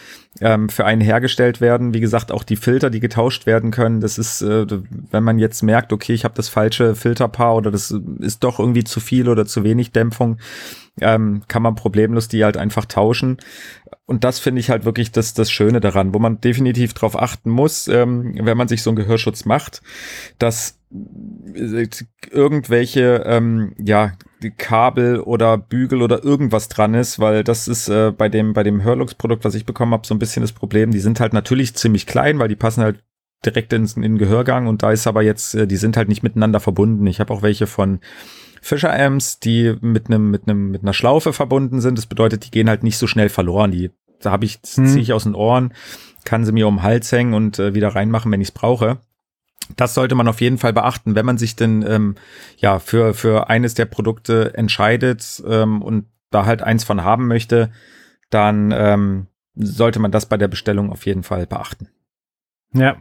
ähm, 0.41 0.69
für 0.69 0.85
einen 0.85 1.01
hergestellt 1.01 1.61
werden. 1.61 1.95
Wie 1.95 2.01
gesagt, 2.01 2.33
auch 2.33 2.43
die 2.43 2.57
Filter, 2.57 2.91
die 2.91 2.99
getauscht 2.99 3.47
werden 3.47 3.71
können. 3.71 4.01
Das 4.01 4.19
ist, 4.19 4.43
äh, 4.43 4.67
wenn 5.13 5.23
man 5.23 5.39
jetzt 5.39 5.63
merkt, 5.63 5.93
okay, 5.93 6.15
ich 6.15 6.25
habe 6.25 6.35
das 6.35 6.49
falsche 6.49 6.97
Filterpaar 6.97 7.55
oder 7.55 7.71
das 7.71 7.95
ist 8.19 8.43
doch 8.43 8.59
irgendwie 8.59 8.85
zu 8.85 8.99
viel 8.99 9.29
oder 9.29 9.47
zu 9.47 9.63
wenig 9.63 9.93
Dämpfung, 9.93 10.39
ähm, 11.01 11.43
kann 11.47 11.63
man 11.63 11.77
problemlos 11.77 12.27
die 12.27 12.45
halt 12.45 12.57
einfach 12.57 12.87
tauschen. 12.87 13.39
Und 14.07 14.23
das 14.23 14.39
finde 14.39 14.61
ich 14.61 14.69
halt 14.69 14.85
wirklich 14.85 15.13
das, 15.13 15.33
das 15.33 15.51
Schöne 15.51 15.81
daran, 15.81 16.13
wo 16.13 16.19
man 16.19 16.39
definitiv 16.41 16.93
drauf 16.93 17.19
achten 17.19 17.49
muss, 17.49 17.89
ähm, 17.89 18.35
wenn 18.39 18.59
man 18.59 18.69
sich 18.69 18.83
so 18.83 18.91
einen 18.91 18.97
Gehörschutz 18.97 19.47
macht, 19.47 19.81
dass 20.39 20.79
irgendwelche 22.31 23.25
ähm, 23.27 23.75
ja 23.79 24.13
Kabel 24.59 25.21
oder 25.21 25.57
Bügel 25.57 26.03
oder 26.03 26.23
irgendwas 26.23 26.69
dran 26.69 26.93
ist, 26.93 27.19
weil 27.19 27.45
das 27.45 27.67
ist 27.67 27.89
äh, 27.89 28.13
bei 28.13 28.29
dem 28.29 28.53
bei 28.53 28.63
dem 28.63 28.83
Hörlux 28.83 29.15
Produkt, 29.15 29.45
was 29.45 29.55
ich 29.55 29.65
bekommen 29.65 29.93
habe, 29.95 30.07
so 30.07 30.15
ein 30.15 30.19
bisschen 30.19 30.43
das 30.43 30.53
Problem. 30.53 30.91
Die 30.91 31.01
sind 31.01 31.19
halt 31.19 31.33
natürlich 31.33 31.75
ziemlich 31.75 32.07
klein, 32.07 32.39
weil 32.39 32.49
die 32.49 32.57
passen 32.57 32.83
halt 32.83 33.03
direkt 33.45 33.73
ins, 33.73 33.95
in 33.97 34.03
den 34.03 34.19
Gehörgang 34.19 34.67
und 34.67 34.83
da 34.83 34.93
ist 34.93 35.07
aber 35.07 35.23
jetzt, 35.23 35.55
äh, 35.55 35.67
die 35.67 35.77
sind 35.77 35.97
halt 35.97 36.09
nicht 36.09 36.23
miteinander 36.23 36.61
verbunden. 36.61 37.07
Ich 37.07 37.21
habe 37.21 37.33
auch 37.33 37.43
welche 37.43 37.67
von 37.67 38.01
Fisher 38.65 38.93
Amps, 38.93 39.41
die 39.41 39.77
mit 39.81 40.07
einem 40.07 40.31
mit 40.31 40.49
einem 40.49 40.71
mit 40.71 40.83
einer 40.83 40.95
Schlaufe 40.95 41.33
verbunden 41.33 41.81
sind. 41.81 41.99
Das 41.99 42.07
bedeutet, 42.07 42.47
die 42.47 42.51
gehen 42.51 42.69
halt 42.69 42.83
nicht 42.83 42.99
so 42.99 43.07
schnell 43.07 43.29
verloren. 43.29 43.71
Die 43.71 43.91
da 44.21 44.31
habe 44.31 44.45
ich 44.45 44.55
hm. 44.55 44.87
ziehe 44.87 45.03
ich 45.03 45.13
aus 45.13 45.25
den 45.25 45.35
Ohren, 45.35 45.75
kann 46.25 46.45
sie 46.45 46.53
mir 46.53 46.67
um 46.67 46.77
den 46.77 46.83
Hals 46.83 47.13
hängen 47.13 47.35
und 47.35 47.59
äh, 47.59 47.75
wieder 47.75 47.95
reinmachen, 47.95 48.33
wenn 48.33 48.41
ich 48.41 48.49
es 48.49 48.53
brauche 48.53 48.99
das 49.77 49.95
sollte 49.95 50.15
man 50.15 50.29
auf 50.29 50.41
jeden 50.41 50.59
Fall 50.59 50.73
beachten, 50.73 51.15
wenn 51.15 51.27
man 51.27 51.39
sich 51.39 51.57
denn 51.57 51.85
ähm, 51.87 52.17
ja 52.59 52.79
für 52.79 53.15
für 53.15 53.49
eines 53.49 53.75
der 53.75 53.87
Produkte 53.87 54.55
entscheidet 54.55 55.43
ähm, 55.47 55.83
und 55.83 56.07
da 56.31 56.47
halt 56.47 56.63
eins 56.63 56.85
von 56.85 57.05
haben 57.05 57.29
möchte, 57.29 57.71
dann 58.31 58.73
ähm, 58.73 59.27
sollte 59.55 60.01
man 60.01 60.11
das 60.11 60.27
bei 60.27 60.37
der 60.37 60.49
Bestellung 60.49 60.91
auf 60.91 61.07
jeden 61.07 61.23
Fall 61.23 61.47
beachten. 61.47 61.89
Ja, 62.73 62.97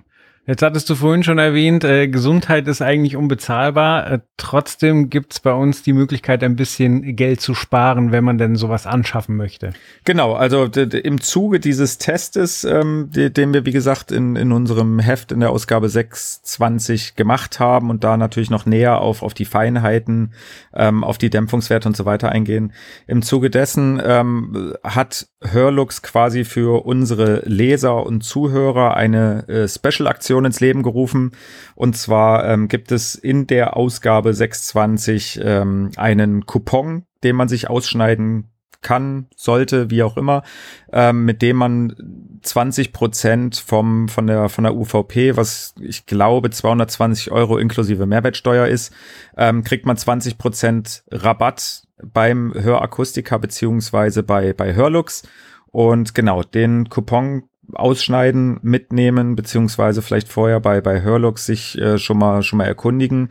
Jetzt 0.45 0.61
hattest 0.61 0.89
du 0.89 0.95
vorhin 0.95 1.23
schon 1.23 1.37
erwähnt, 1.37 1.85
äh, 1.85 2.09
Gesundheit 2.09 2.67
ist 2.67 2.81
eigentlich 2.81 3.15
unbezahlbar. 3.15 4.11
Äh, 4.11 4.19
trotzdem 4.35 5.09
gibt's 5.09 5.39
bei 5.39 5.53
uns 5.53 5.83
die 5.83 5.93
Möglichkeit, 5.93 6.43
ein 6.43 6.57
bisschen 6.57 7.15
Geld 7.15 7.39
zu 7.39 7.53
sparen, 7.53 8.11
wenn 8.11 8.25
man 8.25 8.37
denn 8.37 8.57
sowas 8.57 8.85
anschaffen 8.85 9.37
möchte. 9.37 9.71
Genau, 10.03 10.33
also 10.33 10.65
im 10.65 11.21
Zuge 11.21 11.61
dieses 11.61 11.97
Testes, 11.97 12.65
ähm, 12.65 13.09
den 13.09 13.53
wir, 13.53 13.65
wie 13.65 13.71
gesagt, 13.71 14.11
in, 14.11 14.35
in 14.35 14.51
unserem 14.51 14.99
Heft 14.99 15.31
in 15.31 15.39
der 15.39 15.49
Ausgabe 15.49 15.87
620 15.87 17.15
gemacht 17.15 17.61
haben 17.61 17.89
und 17.89 18.03
da 18.03 18.17
natürlich 18.17 18.49
noch 18.49 18.65
näher 18.65 18.99
auf, 18.99 19.23
auf 19.23 19.33
die 19.33 19.45
Feinheiten, 19.45 20.33
ähm, 20.73 21.05
auf 21.05 21.17
die 21.17 21.29
Dämpfungswerte 21.29 21.87
und 21.87 21.95
so 21.95 22.03
weiter 22.03 22.33
eingehen. 22.33 22.73
Im 23.07 23.21
Zuge 23.21 23.49
dessen 23.49 24.01
ähm, 24.03 24.73
hat 24.83 25.27
Hörlux 25.51 26.01
quasi 26.01 26.43
für 26.43 26.85
unsere 26.85 27.41
Leser 27.45 28.05
und 28.05 28.23
Zuhörer 28.23 28.95
eine 28.95 29.47
äh, 29.47 29.67
Special-Aktion 29.67 30.23
Aktion 30.23 30.45
ins 30.45 30.59
Leben 30.61 30.83
gerufen. 30.83 31.31
Und 31.75 31.97
zwar 31.97 32.47
ähm, 32.47 32.67
gibt 32.67 32.91
es 32.91 33.15
in 33.15 33.45
der 33.45 33.75
Ausgabe 33.75 34.33
620 34.33 35.41
ähm, 35.43 35.91
einen 35.97 36.45
Coupon, 36.45 37.03
den 37.23 37.35
man 37.35 37.49
sich 37.49 37.69
ausschneiden 37.69 38.52
kann, 38.83 39.27
sollte, 39.35 39.89
wie 39.89 40.03
auch 40.03 40.17
immer, 40.17 40.43
ähm, 40.91 41.25
mit 41.25 41.41
dem 41.41 41.57
man 41.57 41.95
20 42.43 42.93
Prozent 42.93 43.55
vom, 43.55 44.07
von 44.07 44.27
der, 44.27 44.49
von 44.49 44.63
der 44.63 44.75
UVP, 44.75 45.35
was 45.35 45.73
ich 45.79 46.05
glaube 46.05 46.49
220 46.49 47.31
Euro 47.31 47.57
inklusive 47.57 48.05
Mehrwertsteuer 48.05 48.67
ist, 48.67 48.93
ähm, 49.37 49.63
kriegt 49.63 49.85
man 49.85 49.97
20 49.97 50.37
Prozent 50.37 51.03
Rabatt 51.11 51.83
beim 52.03 52.53
Hörakustiker 52.53 53.39
beziehungsweise 53.39 54.23
bei, 54.23 54.53
bei 54.53 54.75
Hörlux. 54.75 55.23
Und 55.71 56.13
genau, 56.13 56.43
den 56.43 56.89
Coupon 56.89 57.43
ausschneiden, 57.71 58.59
mitnehmen, 58.61 59.35
beziehungsweise 59.35 60.01
vielleicht 60.01 60.27
vorher 60.27 60.59
bei, 60.59 60.81
bei 60.81 61.01
Hörlux 61.01 61.45
sich 61.45 61.79
äh, 61.79 61.97
schon 61.97 62.17
mal, 62.17 62.43
schon 62.43 62.57
mal 62.57 62.65
erkundigen, 62.65 63.29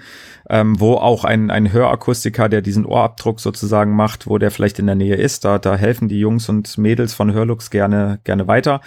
ähm, 0.48 0.80
wo 0.80 0.94
auch 0.94 1.24
ein, 1.24 1.50
ein 1.50 1.72
Hörakustiker, 1.72 2.48
der 2.48 2.62
diesen 2.62 2.86
Ohrabdruck 2.86 3.40
sozusagen 3.40 3.94
macht, 3.94 4.26
wo 4.26 4.38
der 4.38 4.50
vielleicht 4.50 4.78
in 4.78 4.86
der 4.86 4.94
Nähe 4.94 5.16
ist, 5.16 5.44
da, 5.44 5.58
da 5.58 5.76
helfen 5.76 6.08
die 6.08 6.18
Jungs 6.18 6.48
und 6.48 6.78
Mädels 6.78 7.14
von 7.14 7.32
Hörlux 7.32 7.70
gerne, 7.70 8.20
gerne 8.24 8.48
weiter. 8.48 8.80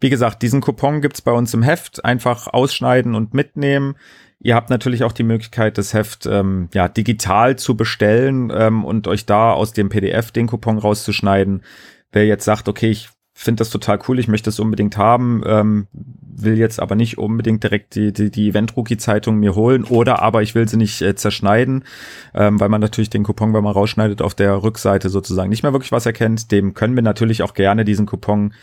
Wie 0.00 0.10
gesagt, 0.10 0.42
diesen 0.42 0.60
Coupon 0.60 1.00
gibt's 1.00 1.22
bei 1.22 1.32
uns 1.32 1.54
im 1.54 1.62
Heft, 1.62 2.04
einfach 2.04 2.48
ausschneiden 2.48 3.14
und 3.14 3.34
mitnehmen. 3.34 3.94
Ihr 4.40 4.56
habt 4.56 4.70
natürlich 4.70 5.04
auch 5.04 5.12
die 5.12 5.22
Möglichkeit, 5.22 5.78
das 5.78 5.94
Heft 5.94 6.26
ähm, 6.26 6.68
ja, 6.74 6.88
digital 6.88 7.56
zu 7.56 7.76
bestellen 7.76 8.52
ähm, 8.54 8.84
und 8.84 9.06
euch 9.06 9.24
da 9.24 9.52
aus 9.52 9.72
dem 9.72 9.88
PDF 9.88 10.32
den 10.32 10.48
Coupon 10.48 10.78
rauszuschneiden. 10.78 11.62
Wer 12.10 12.26
jetzt 12.26 12.44
sagt, 12.44 12.68
okay, 12.68 12.90
ich 12.90 13.10
finde 13.42 13.60
das 13.60 13.70
total 13.70 13.98
cool, 14.08 14.18
ich 14.18 14.28
möchte 14.28 14.50
es 14.50 14.60
unbedingt 14.60 14.96
haben, 14.96 15.42
ähm, 15.46 15.86
will 16.34 16.58
jetzt 16.58 16.80
aber 16.80 16.94
nicht 16.94 17.18
unbedingt 17.18 17.62
direkt 17.62 17.94
die, 17.94 18.12
die, 18.12 18.30
die 18.30 18.48
Event-Rookie-Zeitung 18.48 19.36
mir 19.36 19.54
holen 19.54 19.84
oder 19.84 20.22
aber 20.22 20.42
ich 20.42 20.54
will 20.54 20.68
sie 20.68 20.76
nicht 20.76 21.02
äh, 21.02 21.14
zerschneiden, 21.14 21.84
ähm, 22.34 22.58
weil 22.60 22.68
man 22.68 22.80
natürlich 22.80 23.10
den 23.10 23.22
Coupon, 23.22 23.54
wenn 23.54 23.64
man 23.64 23.72
rausschneidet, 23.72 24.22
auf 24.22 24.34
der 24.34 24.62
Rückseite 24.62 25.08
sozusagen 25.08 25.50
nicht 25.50 25.62
mehr 25.62 25.72
wirklich 25.72 25.92
was 25.92 26.06
erkennt. 26.06 26.50
Dem 26.50 26.74
können 26.74 26.94
wir 26.94 27.02
natürlich 27.02 27.42
auch 27.42 27.54
gerne 27.54 27.84
diesen 27.84 28.06
Coupon 28.06 28.54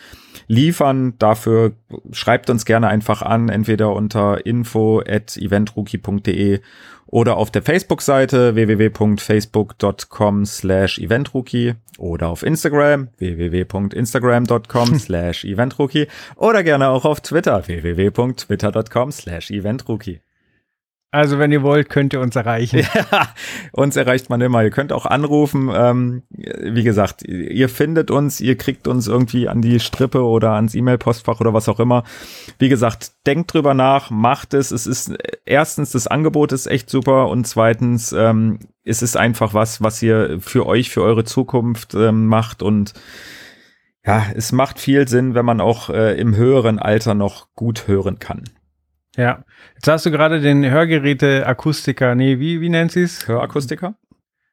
liefern. 0.48 1.13
Dafür 1.20 1.74
schreibt 2.12 2.50
uns 2.50 2.65
gerne 2.65 2.88
einfach 2.88 3.22
an, 3.22 3.50
entweder 3.50 3.94
unter 3.94 4.46
info 4.46 5.02
at 5.08 5.38
eventrookie.de 5.38 6.62
oder 7.12 7.38
auf 7.38 7.52
der 7.52 7.62
Facebook-Seite 7.62 8.56
www.facebook.com 8.56 10.45
slash 10.45 11.00
eventrookie 11.00 11.76
oder 11.98 12.30
auf 12.30 12.43
Instagram 12.43 13.10
www.instagram.com 13.17 15.00
slash 15.00 15.43
eventrookie 15.45 16.08
oder 16.36 16.63
gerne 16.63 16.89
auch 16.89 17.06
auf 17.06 17.22
Twitter 17.22 17.67
www.twitter.com 17.67 19.12
slash 19.12 19.52
eventrookie. 19.52 20.22
Also, 21.12 21.39
wenn 21.39 21.52
ihr 21.52 21.63
wollt, 21.63 21.89
könnt 21.89 22.13
ihr 22.13 22.22
uns 22.22 22.36
erreichen. 22.36 22.86
Ja, 23.12 23.30
uns 23.72 23.95
erreicht 23.95 24.30
man 24.30 24.41
immer. 24.41 24.63
Ihr 24.63 24.69
könnt 24.69 24.91
auch 24.93 25.06
anrufen. 25.06 25.72
Ähm, 25.74 26.24
wie 26.30 26.84
gesagt, 26.84 27.24
ihr 27.24 27.69
findet 27.69 28.12
uns, 28.12 28.39
ihr 28.41 28.58
kriegt 28.58 28.88
uns 28.88 29.08
irgendwie 29.08 29.48
an 29.48 29.62
die 29.62 29.80
Strippe 29.80 30.24
oder 30.24 30.52
ans 30.52 30.76
E-Mail-Postfach 30.76 31.39
oder 31.39 31.54
was 31.54 31.69
auch 31.69 31.80
immer. 31.80 32.04
Wie 32.60 32.69
gesagt, 32.69 33.13
denkt 33.26 33.54
drüber 33.54 33.74
nach, 33.74 34.12
macht 34.12 34.54
es. 34.54 34.72
Es 34.72 34.86
ist 34.86 35.13
erstens, 35.45 35.91
das 35.91 36.08
Angebot 36.08 36.52
ist 36.52 36.67
echt 36.67 36.89
super 36.89 37.30
und 37.30 37.48
zweitens, 37.48 38.12
ähm, 38.12 38.60
es 38.84 39.02
ist 39.02 39.17
einfach 39.17 39.54
was, 39.54 39.82
was 39.82 40.02
ihr 40.04 40.39
für 40.39 40.67
euch, 40.67 40.89
für 40.89 41.02
eure 41.02 41.24
Zukunft 41.24 41.95
ähm, 41.95 42.28
macht 42.28 42.62
und 42.62 42.93
ja, 44.06 44.26
es 44.36 44.52
macht 44.52 44.80
viel 44.80 45.08
Sinn, 45.08 45.36
wenn 45.36 45.45
man 45.45 45.62
auch 45.62 45.89
äh, 45.89 46.19
im 46.19 46.36
höheren 46.36 46.80
Alter 46.80 47.13
noch 47.15 47.48
gut 47.56 47.88
hören 47.88 48.19
kann. 48.19 48.43
Ja. 49.19 49.43
Jetzt 49.75 49.88
hast 49.89 50.05
du 50.05 50.12
gerade 50.12 50.39
den 50.39 50.63
Hörgeräte-Akustiker, 50.63 52.15
nee, 52.15 52.39
wie, 52.39 52.62
wie 52.62 52.69
nennt 52.69 52.93
sie 52.93 53.01
es? 53.01 53.27
Hörakustiker? 53.27 53.95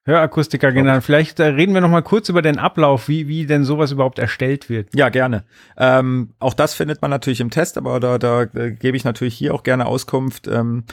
Hörakustiker 0.05 0.73
genannt. 0.73 1.05
Vielleicht 1.05 1.39
äh, 1.39 1.47
reden 1.47 1.73
wir 1.73 1.81
noch 1.81 1.89
mal 1.89 2.03
kurz 2.03 2.29
über 2.29 2.43
den 2.43 2.59
Ablauf, 2.59 3.09
wie, 3.09 3.29
wie 3.29 3.47
denn 3.47 3.63
sowas 3.63 3.93
überhaupt 3.93 4.19
erstellt 4.19 4.69
wird. 4.69 4.89
Ja, 4.93 5.09
gerne. 5.09 5.45
Ähm, 5.77 6.31
auch 6.41 6.55
das 6.55 6.75
findet 6.75 7.01
man 7.01 7.13
natürlich 7.13 7.41
im 7.41 7.51
Test, 7.51 7.79
aber 7.79 8.01
da, 8.01 8.19
da 8.19 8.43
äh, 8.43 8.73
gebe 8.73 8.97
ich 8.97 9.05
natürlich 9.05 9.35
hier 9.37 9.55
auch 9.55 9.63
gerne 9.63 9.87
Auskunft. 9.87 10.49
Ähm, 10.49 10.85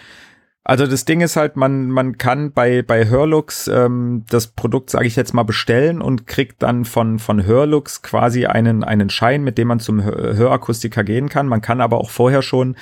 also 0.66 0.88
das 0.88 1.04
Ding 1.04 1.20
ist 1.20 1.36
halt, 1.36 1.58
man, 1.58 1.90
man 1.90 2.18
kann 2.18 2.54
bei, 2.54 2.84
bei 2.84 3.10
Hörlux 3.10 3.68
ähm, 3.68 4.24
das 4.30 4.48
Produkt, 4.48 4.90
sage 4.92 5.08
ich 5.08 5.18
jetzt 5.18 5.34
mal, 5.34 5.44
bestellen 5.44 6.02
und 6.02 6.26
kriegt 6.26 6.64
dann 6.64 6.86
von, 6.86 7.20
von 7.20 7.46
Hörlux 7.46 8.02
quasi 8.02 8.46
einen, 8.46 8.82
einen 8.86 9.10
Schein, 9.10 9.44
mit 9.44 9.58
dem 9.58 9.68
man 9.68 9.82
zum 9.82 10.02
Hörakustiker 10.02 11.04
gehen 11.04 11.28
kann. 11.28 11.48
Man 11.48 11.60
kann 11.60 11.82
aber 11.82 11.98
auch 11.98 12.10
vorher 12.10 12.42
schon 12.42 12.78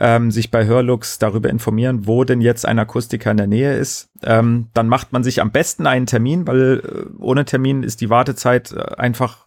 ähm, 0.00 0.30
sich 0.30 0.50
bei 0.50 0.64
Hörlux 0.64 1.18
darüber 1.18 1.50
informieren, 1.50 2.06
wo 2.06 2.24
denn 2.24 2.40
jetzt 2.40 2.64
ein 2.64 2.78
Akustiker 2.78 3.32
in 3.32 3.36
der 3.36 3.46
Nähe 3.46 3.76
ist. 3.76 4.08
Ähm, 4.22 4.68
dann 4.72 4.88
macht 4.88 5.12
man 5.12 5.22
sich 5.22 5.42
am 5.42 5.50
besten 5.50 5.86
einen 5.86 6.06
Termin, 6.06 6.46
weil 6.46 6.82
äh, 6.82 7.22
ohne 7.22 7.44
Termin 7.44 7.82
ist 7.82 8.00
die 8.00 8.08
Wartezeit 8.08 8.72
äh, 8.72 8.96
einfach 8.96 9.45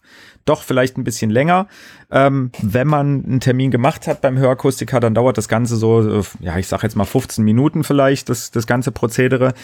doch 0.50 0.62
vielleicht 0.62 0.98
ein 0.98 1.04
bisschen 1.04 1.30
länger. 1.30 1.68
Ähm, 2.10 2.50
wenn 2.60 2.88
man 2.88 3.24
einen 3.24 3.40
Termin 3.40 3.70
gemacht 3.70 4.06
hat 4.06 4.20
beim 4.20 4.36
Hörakustiker, 4.36 5.00
dann 5.00 5.14
dauert 5.14 5.38
das 5.38 5.48
Ganze 5.48 5.76
so, 5.76 6.22
ja, 6.40 6.58
ich 6.58 6.66
sag 6.66 6.82
jetzt 6.82 6.96
mal 6.96 7.04
15 7.04 7.44
Minuten 7.44 7.84
vielleicht, 7.84 8.28
das, 8.28 8.50
das 8.50 8.66
ganze 8.66 8.90
Prozedere. 8.92 9.54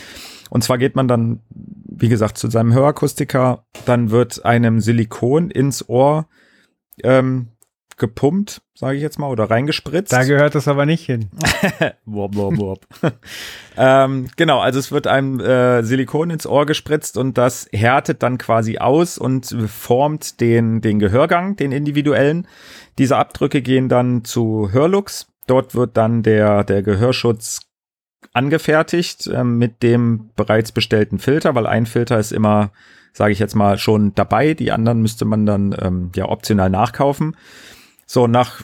Und 0.48 0.62
zwar 0.62 0.78
geht 0.78 0.96
man 0.96 1.08
dann, 1.08 1.40
wie 1.50 2.08
gesagt, 2.08 2.38
zu 2.38 2.48
seinem 2.48 2.72
Hörakustiker, 2.72 3.64
dann 3.84 4.10
wird 4.10 4.44
einem 4.44 4.80
Silikon 4.80 5.50
ins 5.50 5.88
Ohr 5.88 6.28
ähm, 7.02 7.48
gepumpt, 7.96 8.60
sage 8.74 8.96
ich 8.96 9.02
jetzt 9.02 9.18
mal, 9.18 9.30
oder 9.30 9.50
reingespritzt. 9.50 10.12
Da 10.12 10.24
gehört 10.24 10.54
das 10.54 10.68
aber 10.68 10.84
nicht 10.84 11.06
hin. 11.06 11.30
wop, 12.04 12.36
wop, 12.36 12.58
wop. 12.58 12.86
ähm, 13.76 14.28
genau, 14.36 14.60
also 14.60 14.78
es 14.78 14.92
wird 14.92 15.06
einem 15.06 15.40
äh, 15.40 15.82
Silikon 15.82 16.30
ins 16.30 16.46
Ohr 16.46 16.66
gespritzt 16.66 17.16
und 17.16 17.38
das 17.38 17.68
härtet 17.72 18.22
dann 18.22 18.36
quasi 18.36 18.78
aus 18.78 19.16
und 19.16 19.46
formt 19.68 20.40
den, 20.40 20.82
den 20.82 20.98
Gehörgang, 20.98 21.56
den 21.56 21.72
individuellen. 21.72 22.46
Diese 22.98 23.16
Abdrücke 23.16 23.62
gehen 23.62 23.88
dann 23.88 24.24
zu 24.24 24.70
Hörlux. 24.72 25.28
Dort 25.46 25.74
wird 25.74 25.96
dann 25.96 26.22
der, 26.22 26.64
der 26.64 26.82
Gehörschutz 26.82 27.60
angefertigt 28.34 29.26
äh, 29.26 29.44
mit 29.44 29.82
dem 29.82 30.30
bereits 30.36 30.72
bestellten 30.72 31.18
Filter, 31.18 31.54
weil 31.54 31.66
ein 31.66 31.86
Filter 31.86 32.18
ist 32.18 32.32
immer, 32.32 32.72
sage 33.14 33.32
ich 33.32 33.38
jetzt 33.38 33.54
mal, 33.54 33.78
schon 33.78 34.14
dabei. 34.14 34.52
Die 34.52 34.72
anderen 34.72 35.00
müsste 35.00 35.24
man 35.24 35.46
dann 35.46 35.74
ähm, 35.80 36.10
ja 36.14 36.28
optional 36.28 36.68
nachkaufen. 36.68 37.36
So, 38.06 38.26
nach, 38.26 38.62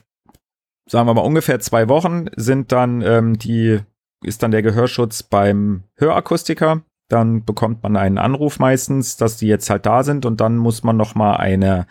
sagen 0.87 1.09
wir 1.09 1.15
mal, 1.15 1.23
ungefähr 1.23 1.61
zwei 1.61 1.89
Wochen 1.89 2.27
sind 2.37 2.73
dann 2.73 3.03
ähm, 3.03 3.39
die, 3.39 3.81
ist 4.23 4.43
dann 4.43 4.53
der 4.53 4.63
Gehörschutz 4.63 5.23
beim 5.23 5.85
Hörakustiker. 5.97 6.83
Dann 7.09 7.45
bekommt 7.45 7.83
man 7.83 7.97
einen 7.97 8.17
Anruf 8.17 8.59
meistens, 8.59 9.19
dass 9.19 9.37
die 9.37 9.47
jetzt 9.47 9.69
halt 9.69 9.85
da 9.85 10.03
sind 10.03 10.25
und 10.25 10.41
dann 10.41 10.57
muss 10.57 10.83
man 10.83 10.97
noch 10.97 11.15
mal 11.15 11.37
eine 11.37 11.87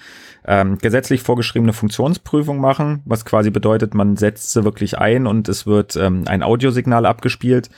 ähm, 0.45 0.79
gesetzlich 0.79 1.21
vorgeschriebene 1.21 1.73
Funktionsprüfung 1.73 2.59
machen, 2.59 3.03
was 3.05 3.25
quasi 3.25 3.51
bedeutet, 3.51 3.93
man 3.93 4.17
setzt 4.17 4.51
sie 4.53 4.63
wirklich 4.63 4.97
ein 4.97 5.27
und 5.27 5.47
es 5.47 5.67
wird 5.67 5.95
ähm, 5.95 6.23
ein 6.25 6.41
Audiosignal 6.41 7.05
abgespielt. 7.05 7.69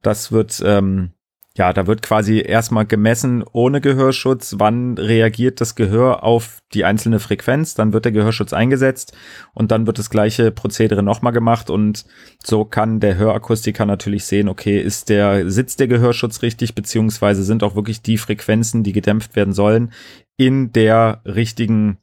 Das 0.00 0.32
wird 0.32 0.62
ähm, 0.64 1.10
ja, 1.58 1.72
da 1.72 1.88
wird 1.88 2.02
quasi 2.02 2.40
erstmal 2.40 2.86
gemessen 2.86 3.44
ohne 3.52 3.80
Gehörschutz, 3.80 4.54
wann 4.58 4.96
reagiert 4.96 5.60
das 5.60 5.74
Gehör 5.74 6.22
auf 6.22 6.62
die 6.72 6.84
einzelne 6.84 7.18
Frequenz, 7.18 7.74
dann 7.74 7.92
wird 7.92 8.04
der 8.04 8.12
Gehörschutz 8.12 8.52
eingesetzt 8.52 9.16
und 9.54 9.72
dann 9.72 9.84
wird 9.84 9.98
das 9.98 10.08
gleiche 10.08 10.52
Prozedere 10.52 11.02
nochmal 11.02 11.32
gemacht. 11.32 11.68
Und 11.68 12.06
so 12.44 12.64
kann 12.64 13.00
der 13.00 13.16
Hörakustiker 13.16 13.86
natürlich 13.86 14.24
sehen, 14.24 14.48
okay, 14.48 14.80
ist 14.80 15.08
der, 15.08 15.50
sitzt 15.50 15.80
der 15.80 15.88
Gehörschutz 15.88 16.42
richtig, 16.42 16.76
beziehungsweise 16.76 17.42
sind 17.42 17.64
auch 17.64 17.74
wirklich 17.74 18.02
die 18.02 18.18
Frequenzen, 18.18 18.84
die 18.84 18.92
gedämpft 18.92 19.34
werden 19.34 19.52
sollen, 19.52 19.92
in 20.36 20.72
der 20.72 21.22
richtigen 21.24 21.98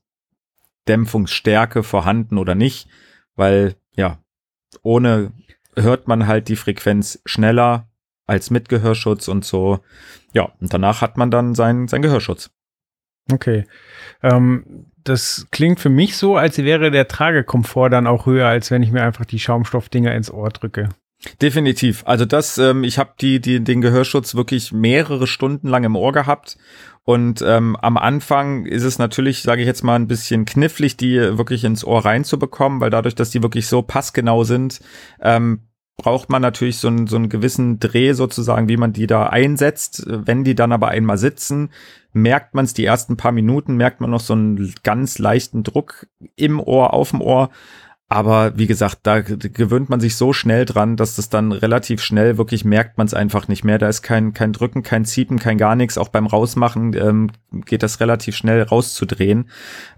Dämpfungsstärke 0.90 1.82
vorhanden 1.82 2.38
oder 2.38 2.56
nicht, 2.56 2.90
weil 3.38 3.76
ja, 3.96 4.20
ohne 4.84 5.32
hört 5.78 6.10
man 6.10 6.28
halt 6.28 6.50
die 6.50 6.58
Frequenz 6.58 7.22
schneller 7.26 7.88
als 8.26 8.50
mit 8.50 8.70
Gehörschutz 8.70 9.28
und 9.28 9.46
so. 9.46 9.80
Ja, 10.34 10.52
und 10.60 10.74
danach 10.74 11.02
hat 11.02 11.18
man 11.18 11.32
dann 11.32 11.56
seinen 11.56 11.88
sein 11.88 12.02
Gehörschutz. 12.02 12.52
Okay. 13.32 13.66
Ähm, 14.22 14.86
das 15.04 15.48
klingt 15.52 15.80
für 15.80 15.90
mich 15.90 16.18
so, 16.18 16.36
als 16.36 16.58
wäre 16.58 16.92
der 16.92 17.08
Tragekomfort 17.08 17.90
dann 17.90 18.08
auch 18.08 18.26
höher, 18.26 18.48
als 18.48 18.72
wenn 18.72 18.84
ich 18.84 18.92
mir 18.92 19.04
einfach 19.04 19.26
die 19.26 19.40
Schaumstoffdinger 19.40 20.14
ins 20.14 20.32
Ohr 20.32 20.50
drücke. 20.50 20.90
Definitiv. 21.42 22.04
Also 22.06 22.26
das, 22.26 22.58
ähm, 22.58 22.84
ich 22.84 23.00
habe 23.00 23.14
die, 23.20 23.40
die, 23.40 23.64
den 23.64 23.82
Gehörschutz 23.82 24.36
wirklich 24.36 24.72
mehrere 24.72 25.28
Stunden 25.28 25.68
lang 25.68 25.84
im 25.84 25.96
Ohr 25.96 26.12
gehabt. 26.12 26.58
Und 27.04 27.44
ähm, 27.46 27.76
am 27.76 27.98
Anfang 27.98 28.66
ist 28.66 28.84
es 28.84 28.98
natürlich, 28.98 29.44
sage 29.44 29.62
ich 29.62 29.68
jetzt 29.68 29.84
mal, 29.84 29.96
ein 29.96 30.08
bisschen 30.08 30.46
knifflig, 30.46 30.98
die 30.98 31.38
wirklich 31.38 31.64
ins 31.64 31.86
Ohr 31.86 32.04
reinzubekommen, 32.04 32.82
weil 32.82 32.90
dadurch, 32.90 33.16
dass 33.16 33.30
die 33.30 33.44
wirklich 33.44 33.68
so 33.68 33.82
passgenau 33.84 34.44
sind, 34.44 34.82
ähm, 35.22 35.62
braucht 35.98 36.30
man 36.30 36.42
natürlich 36.42 36.78
so 36.78 36.88
einen, 36.88 37.08
so 37.08 37.16
einen 37.16 37.30
gewissen 37.30 37.80
Dreh 37.80 38.14
sozusagen, 38.14 38.68
wie 38.68 38.78
man 38.78 38.94
die 38.94 39.08
da 39.08 39.28
einsetzt. 39.28 40.04
Wenn 40.08 40.44
die 40.44 40.56
dann 40.56 40.72
aber 40.72 40.90
einmal 40.90 41.18
sitzen, 41.18 41.70
merkt 42.12 42.54
man 42.54 42.66
es 42.66 42.74
die 42.74 42.86
ersten 42.86 43.18
paar 43.18 43.32
Minuten, 43.32 43.76
merkt 43.76 44.02
man 44.02 44.10
noch 44.10 44.20
so 44.20 44.34
einen 44.34 44.74
ganz 44.84 45.20
leichten 45.20 45.64
Druck 45.64 46.08
im 46.36 46.60
Ohr, 46.60 46.94
auf 46.94 47.12
dem 47.12 47.22
Ohr. 47.22 47.50
Aber 48.08 48.56
wie 48.56 48.68
gesagt, 48.68 49.00
da 49.02 49.22
gewöhnt 49.22 49.90
man 49.90 50.00
sich 50.00 50.16
so 50.16 50.32
schnell 50.32 50.66
dran, 50.66 50.96
dass 50.96 51.16
das 51.16 51.30
dann 51.30 51.52
relativ 51.52 52.04
schnell 52.04 52.38
wirklich 52.38 52.64
merkt 52.64 53.00
man 53.00 53.08
es 53.08 53.16
einfach 53.16 53.48
nicht 53.48 53.64
mehr. 53.64 53.80
Da 53.80 53.90
ist 53.90 54.04
kein, 54.04 54.32
kein 54.34 54.54
Drücken, 54.54 54.84
kein 54.84 55.06
Ziepen, 55.06 55.40
kein 55.40 55.58
gar 55.58 55.76
nichts. 55.76 55.98
Auch 55.98 56.10
beim 56.10 56.28
Rausmachen 56.28 56.94
ähm, 56.94 57.32
geht 57.66 57.82
das 57.82 58.00
relativ 58.00 58.36
schnell 58.36 58.62
rauszudrehen. 58.62 59.50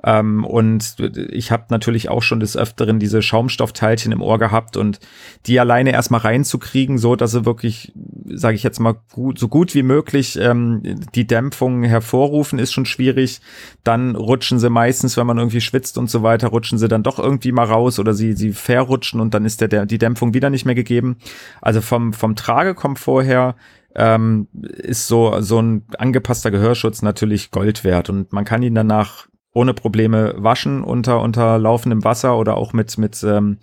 Ähm, 0.06 0.46
und 0.46 0.96
ich 1.32 1.52
habe 1.52 1.66
natürlich 1.70 2.08
auch 2.08 2.22
schon 2.24 2.40
des 2.40 2.56
Öfteren 2.56 3.00
diese 3.00 3.22
Schaumstoffteilchen 3.22 4.14
im 4.14 4.22
Ohr 4.22 4.40
gehabt 4.40 4.78
und 4.78 5.02
die 5.46 5.60
alleine 5.60 5.92
erstmal 5.92 6.22
reinzukriegen, 6.22 6.98
so 6.98 7.18
dass 7.18 7.32
sie 7.32 7.46
wirklich, 7.46 7.92
sage 8.26 8.56
ich 8.56 8.64
jetzt 8.64 8.80
mal, 8.80 8.96
gut, 9.12 9.38
so 9.38 9.50
gut 9.50 9.76
wie 9.76 9.84
möglich 9.84 10.40
ähm, 10.40 10.82
die 11.14 11.28
Dämpfung 11.28 11.84
hervorrufen, 11.84 12.58
ist 12.58 12.72
schon 12.72 12.86
schwierig. 12.86 13.42
Dann 13.84 14.16
rutschen 14.16 14.60
sie 14.60 14.70
meistens, 14.70 15.18
wenn 15.18 15.28
man 15.28 15.40
irgendwie 15.40 15.60
schwitzt 15.60 15.98
und 15.98 16.10
so 16.10 16.24
weiter, 16.24 16.48
rutschen 16.48 16.78
sie 16.78 16.88
dann 16.88 17.04
doch 17.04 17.20
irgendwie 17.20 17.52
mal 17.52 17.66
raus 17.66 17.97
oder 18.00 18.14
sie, 18.14 18.34
sie 18.34 18.52
verrutschen 18.52 19.20
und 19.20 19.34
dann 19.34 19.46
ist 19.46 19.62
der, 19.62 19.68
der, 19.68 19.86
die 19.86 19.98
Dämpfung 19.98 20.34
wieder 20.34 20.50
nicht 20.50 20.66
mehr 20.66 20.76
gegeben. 20.76 21.18
Also 21.62 21.82
vom, 21.82 22.14
vom 22.14 22.36
Tragekomfort 22.36 23.24
her 23.24 23.56
ähm, 23.96 24.48
ist 24.54 25.08
so, 25.08 25.40
so 25.42 25.60
ein 25.60 25.86
angepasster 25.98 26.52
Gehörschutz 26.52 27.02
natürlich 27.02 27.52
Gold 27.52 27.84
wert 27.84 28.10
und 28.10 28.32
man 28.34 28.46
kann 28.46 28.64
ihn 28.64 28.76
danach 28.76 29.28
ohne 29.54 29.74
Probleme 29.74 30.36
waschen 30.38 30.84
unter, 30.84 31.22
unter 31.22 31.58
laufendem 31.58 32.04
Wasser 32.04 32.38
oder 32.38 32.58
auch 32.58 32.74
mit, 32.74 32.98
mit, 32.98 33.24
ähm, 33.24 33.58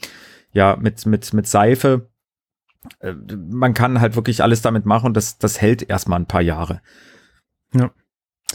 ja, 0.52 0.76
mit, 0.76 1.06
mit, 1.06 1.32
mit 1.32 1.46
Seife. 1.46 2.10
Äh, 2.98 3.14
man 3.50 3.74
kann 3.74 4.00
halt 4.00 4.16
wirklich 4.16 4.42
alles 4.42 4.60
damit 4.60 4.86
machen 4.86 5.06
und 5.06 5.16
das, 5.16 5.38
das 5.38 5.60
hält 5.60 5.88
erstmal 5.88 6.18
ein 6.18 6.26
paar 6.26 6.42
Jahre. 6.42 6.80
Ja. 7.72 7.92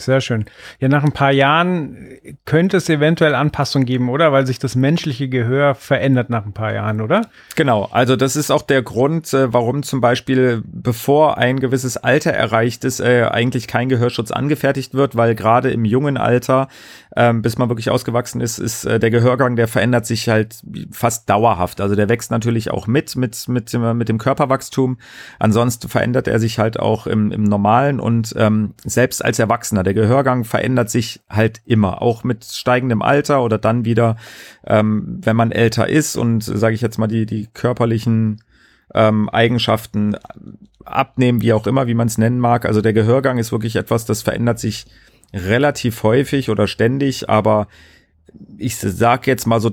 Sehr 0.00 0.20
schön. 0.20 0.46
Ja, 0.78 0.88
nach 0.88 1.04
ein 1.04 1.12
paar 1.12 1.32
Jahren 1.32 1.96
könnte 2.44 2.78
es 2.78 2.88
eventuell 2.88 3.34
Anpassungen 3.34 3.86
geben, 3.86 4.08
oder? 4.08 4.32
Weil 4.32 4.46
sich 4.46 4.58
das 4.58 4.74
menschliche 4.74 5.28
Gehör 5.28 5.74
verändert 5.74 6.30
nach 6.30 6.44
ein 6.44 6.52
paar 6.52 6.72
Jahren, 6.72 7.00
oder? 7.00 7.22
Genau, 7.56 7.88
also 7.90 8.16
das 8.16 8.36
ist 8.36 8.50
auch 8.50 8.62
der 8.62 8.82
Grund, 8.82 9.32
äh, 9.34 9.52
warum 9.52 9.82
zum 9.82 10.00
Beispiel, 10.00 10.62
bevor 10.64 11.38
ein 11.38 11.60
gewisses 11.60 11.96
Alter 11.96 12.32
erreicht 12.32 12.84
ist, 12.84 13.00
äh, 13.00 13.24
eigentlich 13.30 13.66
kein 13.66 13.88
Gehörschutz 13.88 14.30
angefertigt 14.30 14.94
wird, 14.94 15.16
weil 15.16 15.34
gerade 15.34 15.70
im 15.70 15.84
jungen 15.84 16.16
Alter, 16.16 16.68
ähm, 17.16 17.42
bis 17.42 17.58
man 17.58 17.68
wirklich 17.68 17.90
ausgewachsen 17.90 18.40
ist, 18.40 18.58
ist 18.58 18.84
äh, 18.84 18.98
der 19.00 19.10
Gehörgang, 19.10 19.56
der 19.56 19.68
verändert 19.68 20.06
sich 20.06 20.28
halt 20.28 20.62
fast 20.92 21.28
dauerhaft. 21.28 21.80
Also 21.80 21.94
der 21.94 22.08
wächst 22.08 22.30
natürlich 22.30 22.70
auch 22.70 22.86
mit, 22.86 23.16
mit, 23.16 23.48
mit, 23.48 23.72
dem, 23.72 23.96
mit 23.96 24.08
dem 24.08 24.18
Körperwachstum. 24.18 24.98
Ansonsten 25.38 25.88
verändert 25.88 26.28
er 26.28 26.38
sich 26.38 26.58
halt 26.58 26.78
auch 26.78 27.06
im, 27.06 27.32
im 27.32 27.42
Normalen 27.42 28.00
und 28.00 28.34
ähm, 28.36 28.74
selbst 28.84 29.24
als 29.24 29.38
Erwachsener, 29.38 29.82
der 29.82 29.94
Gehörgang 29.94 30.44
verändert 30.44 30.90
sich 30.90 31.20
halt 31.28 31.60
immer, 31.64 32.00
auch 32.00 32.22
mit 32.22 32.44
steigendem 32.44 33.02
Alter 33.02 33.42
oder 33.42 33.58
dann 33.58 33.84
wieder, 33.84 34.16
ähm, 34.66 35.20
wenn 35.22 35.36
man 35.36 35.52
älter 35.52 35.88
ist 35.88 36.16
und 36.16 36.42
sage 36.44 36.74
ich 36.74 36.80
jetzt 36.80 36.98
mal 36.98 37.08
die, 37.08 37.26
die 37.26 37.48
körperlichen 37.52 38.42
ähm, 38.94 39.28
Eigenschaften 39.28 40.16
abnehmen, 40.84 41.42
wie 41.42 41.52
auch 41.52 41.66
immer, 41.66 41.86
wie 41.86 41.94
man 41.94 42.08
es 42.08 42.18
nennen 42.18 42.38
mag. 42.38 42.66
Also 42.66 42.80
der 42.80 42.92
Gehörgang 42.92 43.38
ist 43.38 43.52
wirklich 43.52 43.76
etwas, 43.76 44.04
das 44.04 44.22
verändert 44.22 44.58
sich 44.58 44.86
relativ 45.32 46.02
häufig 46.02 46.50
oder 46.50 46.66
ständig, 46.66 47.28
aber 47.28 47.68
ich 48.58 48.76
sag 48.76 49.26
jetzt 49.26 49.46
mal 49.46 49.60
so 49.60 49.72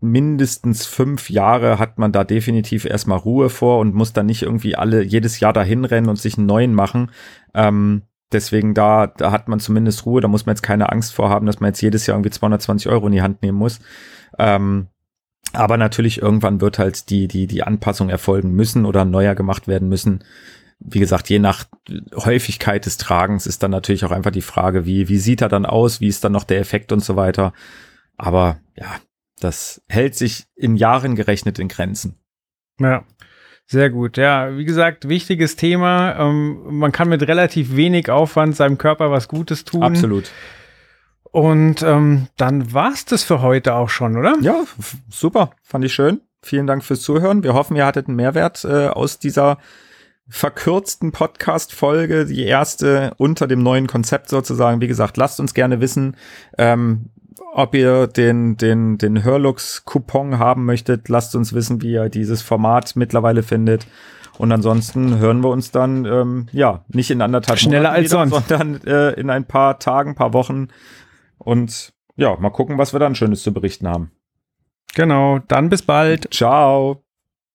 mindestens 0.00 0.84
fünf 0.84 1.30
Jahre 1.30 1.78
hat 1.78 1.98
man 1.98 2.10
da 2.10 2.24
definitiv 2.24 2.84
erstmal 2.84 3.18
Ruhe 3.18 3.48
vor 3.48 3.78
und 3.78 3.94
muss 3.94 4.12
dann 4.12 4.26
nicht 4.26 4.42
irgendwie 4.42 4.74
alle 4.74 5.02
jedes 5.02 5.38
Jahr 5.38 5.52
dahin 5.52 5.84
rennen 5.84 6.08
und 6.08 6.18
sich 6.18 6.36
einen 6.36 6.46
neuen 6.46 6.74
machen. 6.74 7.12
Ähm, 7.54 8.02
deswegen 8.32 8.74
da, 8.74 9.06
da 9.06 9.30
hat 9.30 9.46
man 9.46 9.60
zumindest 9.60 10.04
Ruhe, 10.04 10.20
da 10.20 10.26
muss 10.26 10.44
man 10.44 10.56
jetzt 10.56 10.62
keine 10.62 10.90
Angst 10.90 11.14
vor 11.14 11.30
haben, 11.30 11.46
dass 11.46 11.60
man 11.60 11.68
jetzt 11.68 11.80
jedes 11.80 12.06
Jahr 12.06 12.16
irgendwie 12.16 12.30
220 12.30 12.90
Euro 12.90 13.06
in 13.06 13.12
die 13.12 13.22
Hand 13.22 13.42
nehmen 13.42 13.58
muss. 13.58 13.78
Ähm, 14.38 14.88
aber 15.52 15.76
natürlich 15.76 16.20
irgendwann 16.20 16.60
wird 16.60 16.78
halt 16.78 17.10
die, 17.10 17.28
die, 17.28 17.46
die 17.46 17.62
Anpassung 17.62 18.08
erfolgen 18.08 18.52
müssen 18.52 18.86
oder 18.86 19.04
neuer 19.04 19.36
gemacht 19.36 19.68
werden 19.68 19.88
müssen. 19.88 20.24
Wie 20.84 20.98
gesagt, 20.98 21.28
je 21.28 21.38
nach 21.38 21.64
Häufigkeit 22.14 22.86
des 22.86 22.96
Tragens 22.96 23.46
ist 23.46 23.62
dann 23.62 23.70
natürlich 23.70 24.04
auch 24.04 24.10
einfach 24.10 24.30
die 24.30 24.42
Frage, 24.42 24.84
wie, 24.84 25.08
wie 25.08 25.18
sieht 25.18 25.40
er 25.40 25.48
dann 25.48 25.66
aus, 25.66 26.00
wie 26.00 26.08
ist 26.08 26.24
dann 26.24 26.32
noch 26.32 26.44
der 26.44 26.58
Effekt 26.58 26.92
und 26.92 27.00
so 27.00 27.16
weiter. 27.16 27.52
Aber 28.16 28.58
ja, 28.76 28.96
das 29.40 29.82
hält 29.88 30.14
sich 30.14 30.46
in 30.54 30.76
Jahren 30.76 31.14
gerechnet 31.14 31.58
in 31.58 31.68
Grenzen. 31.68 32.16
Ja. 32.80 33.04
Sehr 33.66 33.90
gut. 33.90 34.16
Ja, 34.18 34.56
wie 34.56 34.64
gesagt, 34.64 35.08
wichtiges 35.08 35.56
Thema. 35.56 36.16
Ähm, 36.18 36.78
man 36.78 36.92
kann 36.92 37.08
mit 37.08 37.22
relativ 37.26 37.74
wenig 37.74 38.10
Aufwand 38.10 38.54
seinem 38.56 38.76
Körper 38.76 39.10
was 39.10 39.28
Gutes 39.28 39.64
tun. 39.64 39.82
Absolut. 39.82 40.30
Und 41.22 41.82
ähm, 41.82 42.26
dann 42.36 42.74
war's 42.74 43.06
das 43.06 43.22
für 43.22 43.40
heute 43.40 43.74
auch 43.74 43.88
schon, 43.88 44.18
oder? 44.18 44.36
Ja, 44.42 44.64
super. 45.08 45.52
Fand 45.62 45.84
ich 45.84 45.94
schön. 45.94 46.20
Vielen 46.42 46.66
Dank 46.66 46.84
fürs 46.84 47.00
Zuhören. 47.00 47.42
Wir 47.42 47.54
hoffen, 47.54 47.76
ihr 47.76 47.86
hattet 47.86 48.08
einen 48.08 48.16
Mehrwert 48.16 48.64
äh, 48.64 48.88
aus 48.88 49.18
dieser 49.18 49.58
verkürzten 50.32 51.12
Podcast-Folge, 51.12 52.24
die 52.24 52.44
erste 52.44 53.12
unter 53.18 53.46
dem 53.46 53.62
neuen 53.62 53.86
Konzept 53.86 54.30
sozusagen. 54.30 54.80
Wie 54.80 54.88
gesagt, 54.88 55.18
lasst 55.18 55.38
uns 55.40 55.52
gerne 55.52 55.82
wissen, 55.82 56.16
ähm, 56.56 57.10
ob 57.52 57.74
ihr 57.74 58.06
den, 58.06 58.56
den, 58.56 58.96
den 58.96 59.22
Hörlux-Coupon 59.22 60.38
haben 60.38 60.64
möchtet. 60.64 61.10
Lasst 61.10 61.36
uns 61.36 61.52
wissen, 61.52 61.82
wie 61.82 61.92
ihr 61.92 62.08
dieses 62.08 62.40
Format 62.40 62.96
mittlerweile 62.96 63.42
findet. 63.42 63.86
Und 64.38 64.50
ansonsten 64.52 65.18
hören 65.18 65.42
wir 65.42 65.50
uns 65.50 65.70
dann, 65.70 66.06
ähm, 66.06 66.46
ja, 66.52 66.82
nicht 66.88 67.10
in 67.10 67.20
anderthalb 67.20 67.58
Schneller 67.58 67.90
Monaten 67.90 67.96
als 67.96 68.10
wieder, 68.10 68.26
sonst. 68.26 68.48
sondern 68.48 68.86
äh, 68.86 69.10
in 69.20 69.28
ein 69.28 69.44
paar 69.44 69.78
Tagen, 69.78 70.14
paar 70.14 70.32
Wochen. 70.32 70.68
Und 71.36 71.92
ja, 72.16 72.34
mal 72.38 72.50
gucken, 72.50 72.78
was 72.78 72.94
wir 72.94 73.00
dann 73.00 73.14
Schönes 73.14 73.42
zu 73.42 73.52
berichten 73.52 73.86
haben. 73.86 74.12
Genau, 74.94 75.40
dann 75.40 75.68
bis 75.68 75.82
bald. 75.82 76.32
Ciao. 76.32 77.04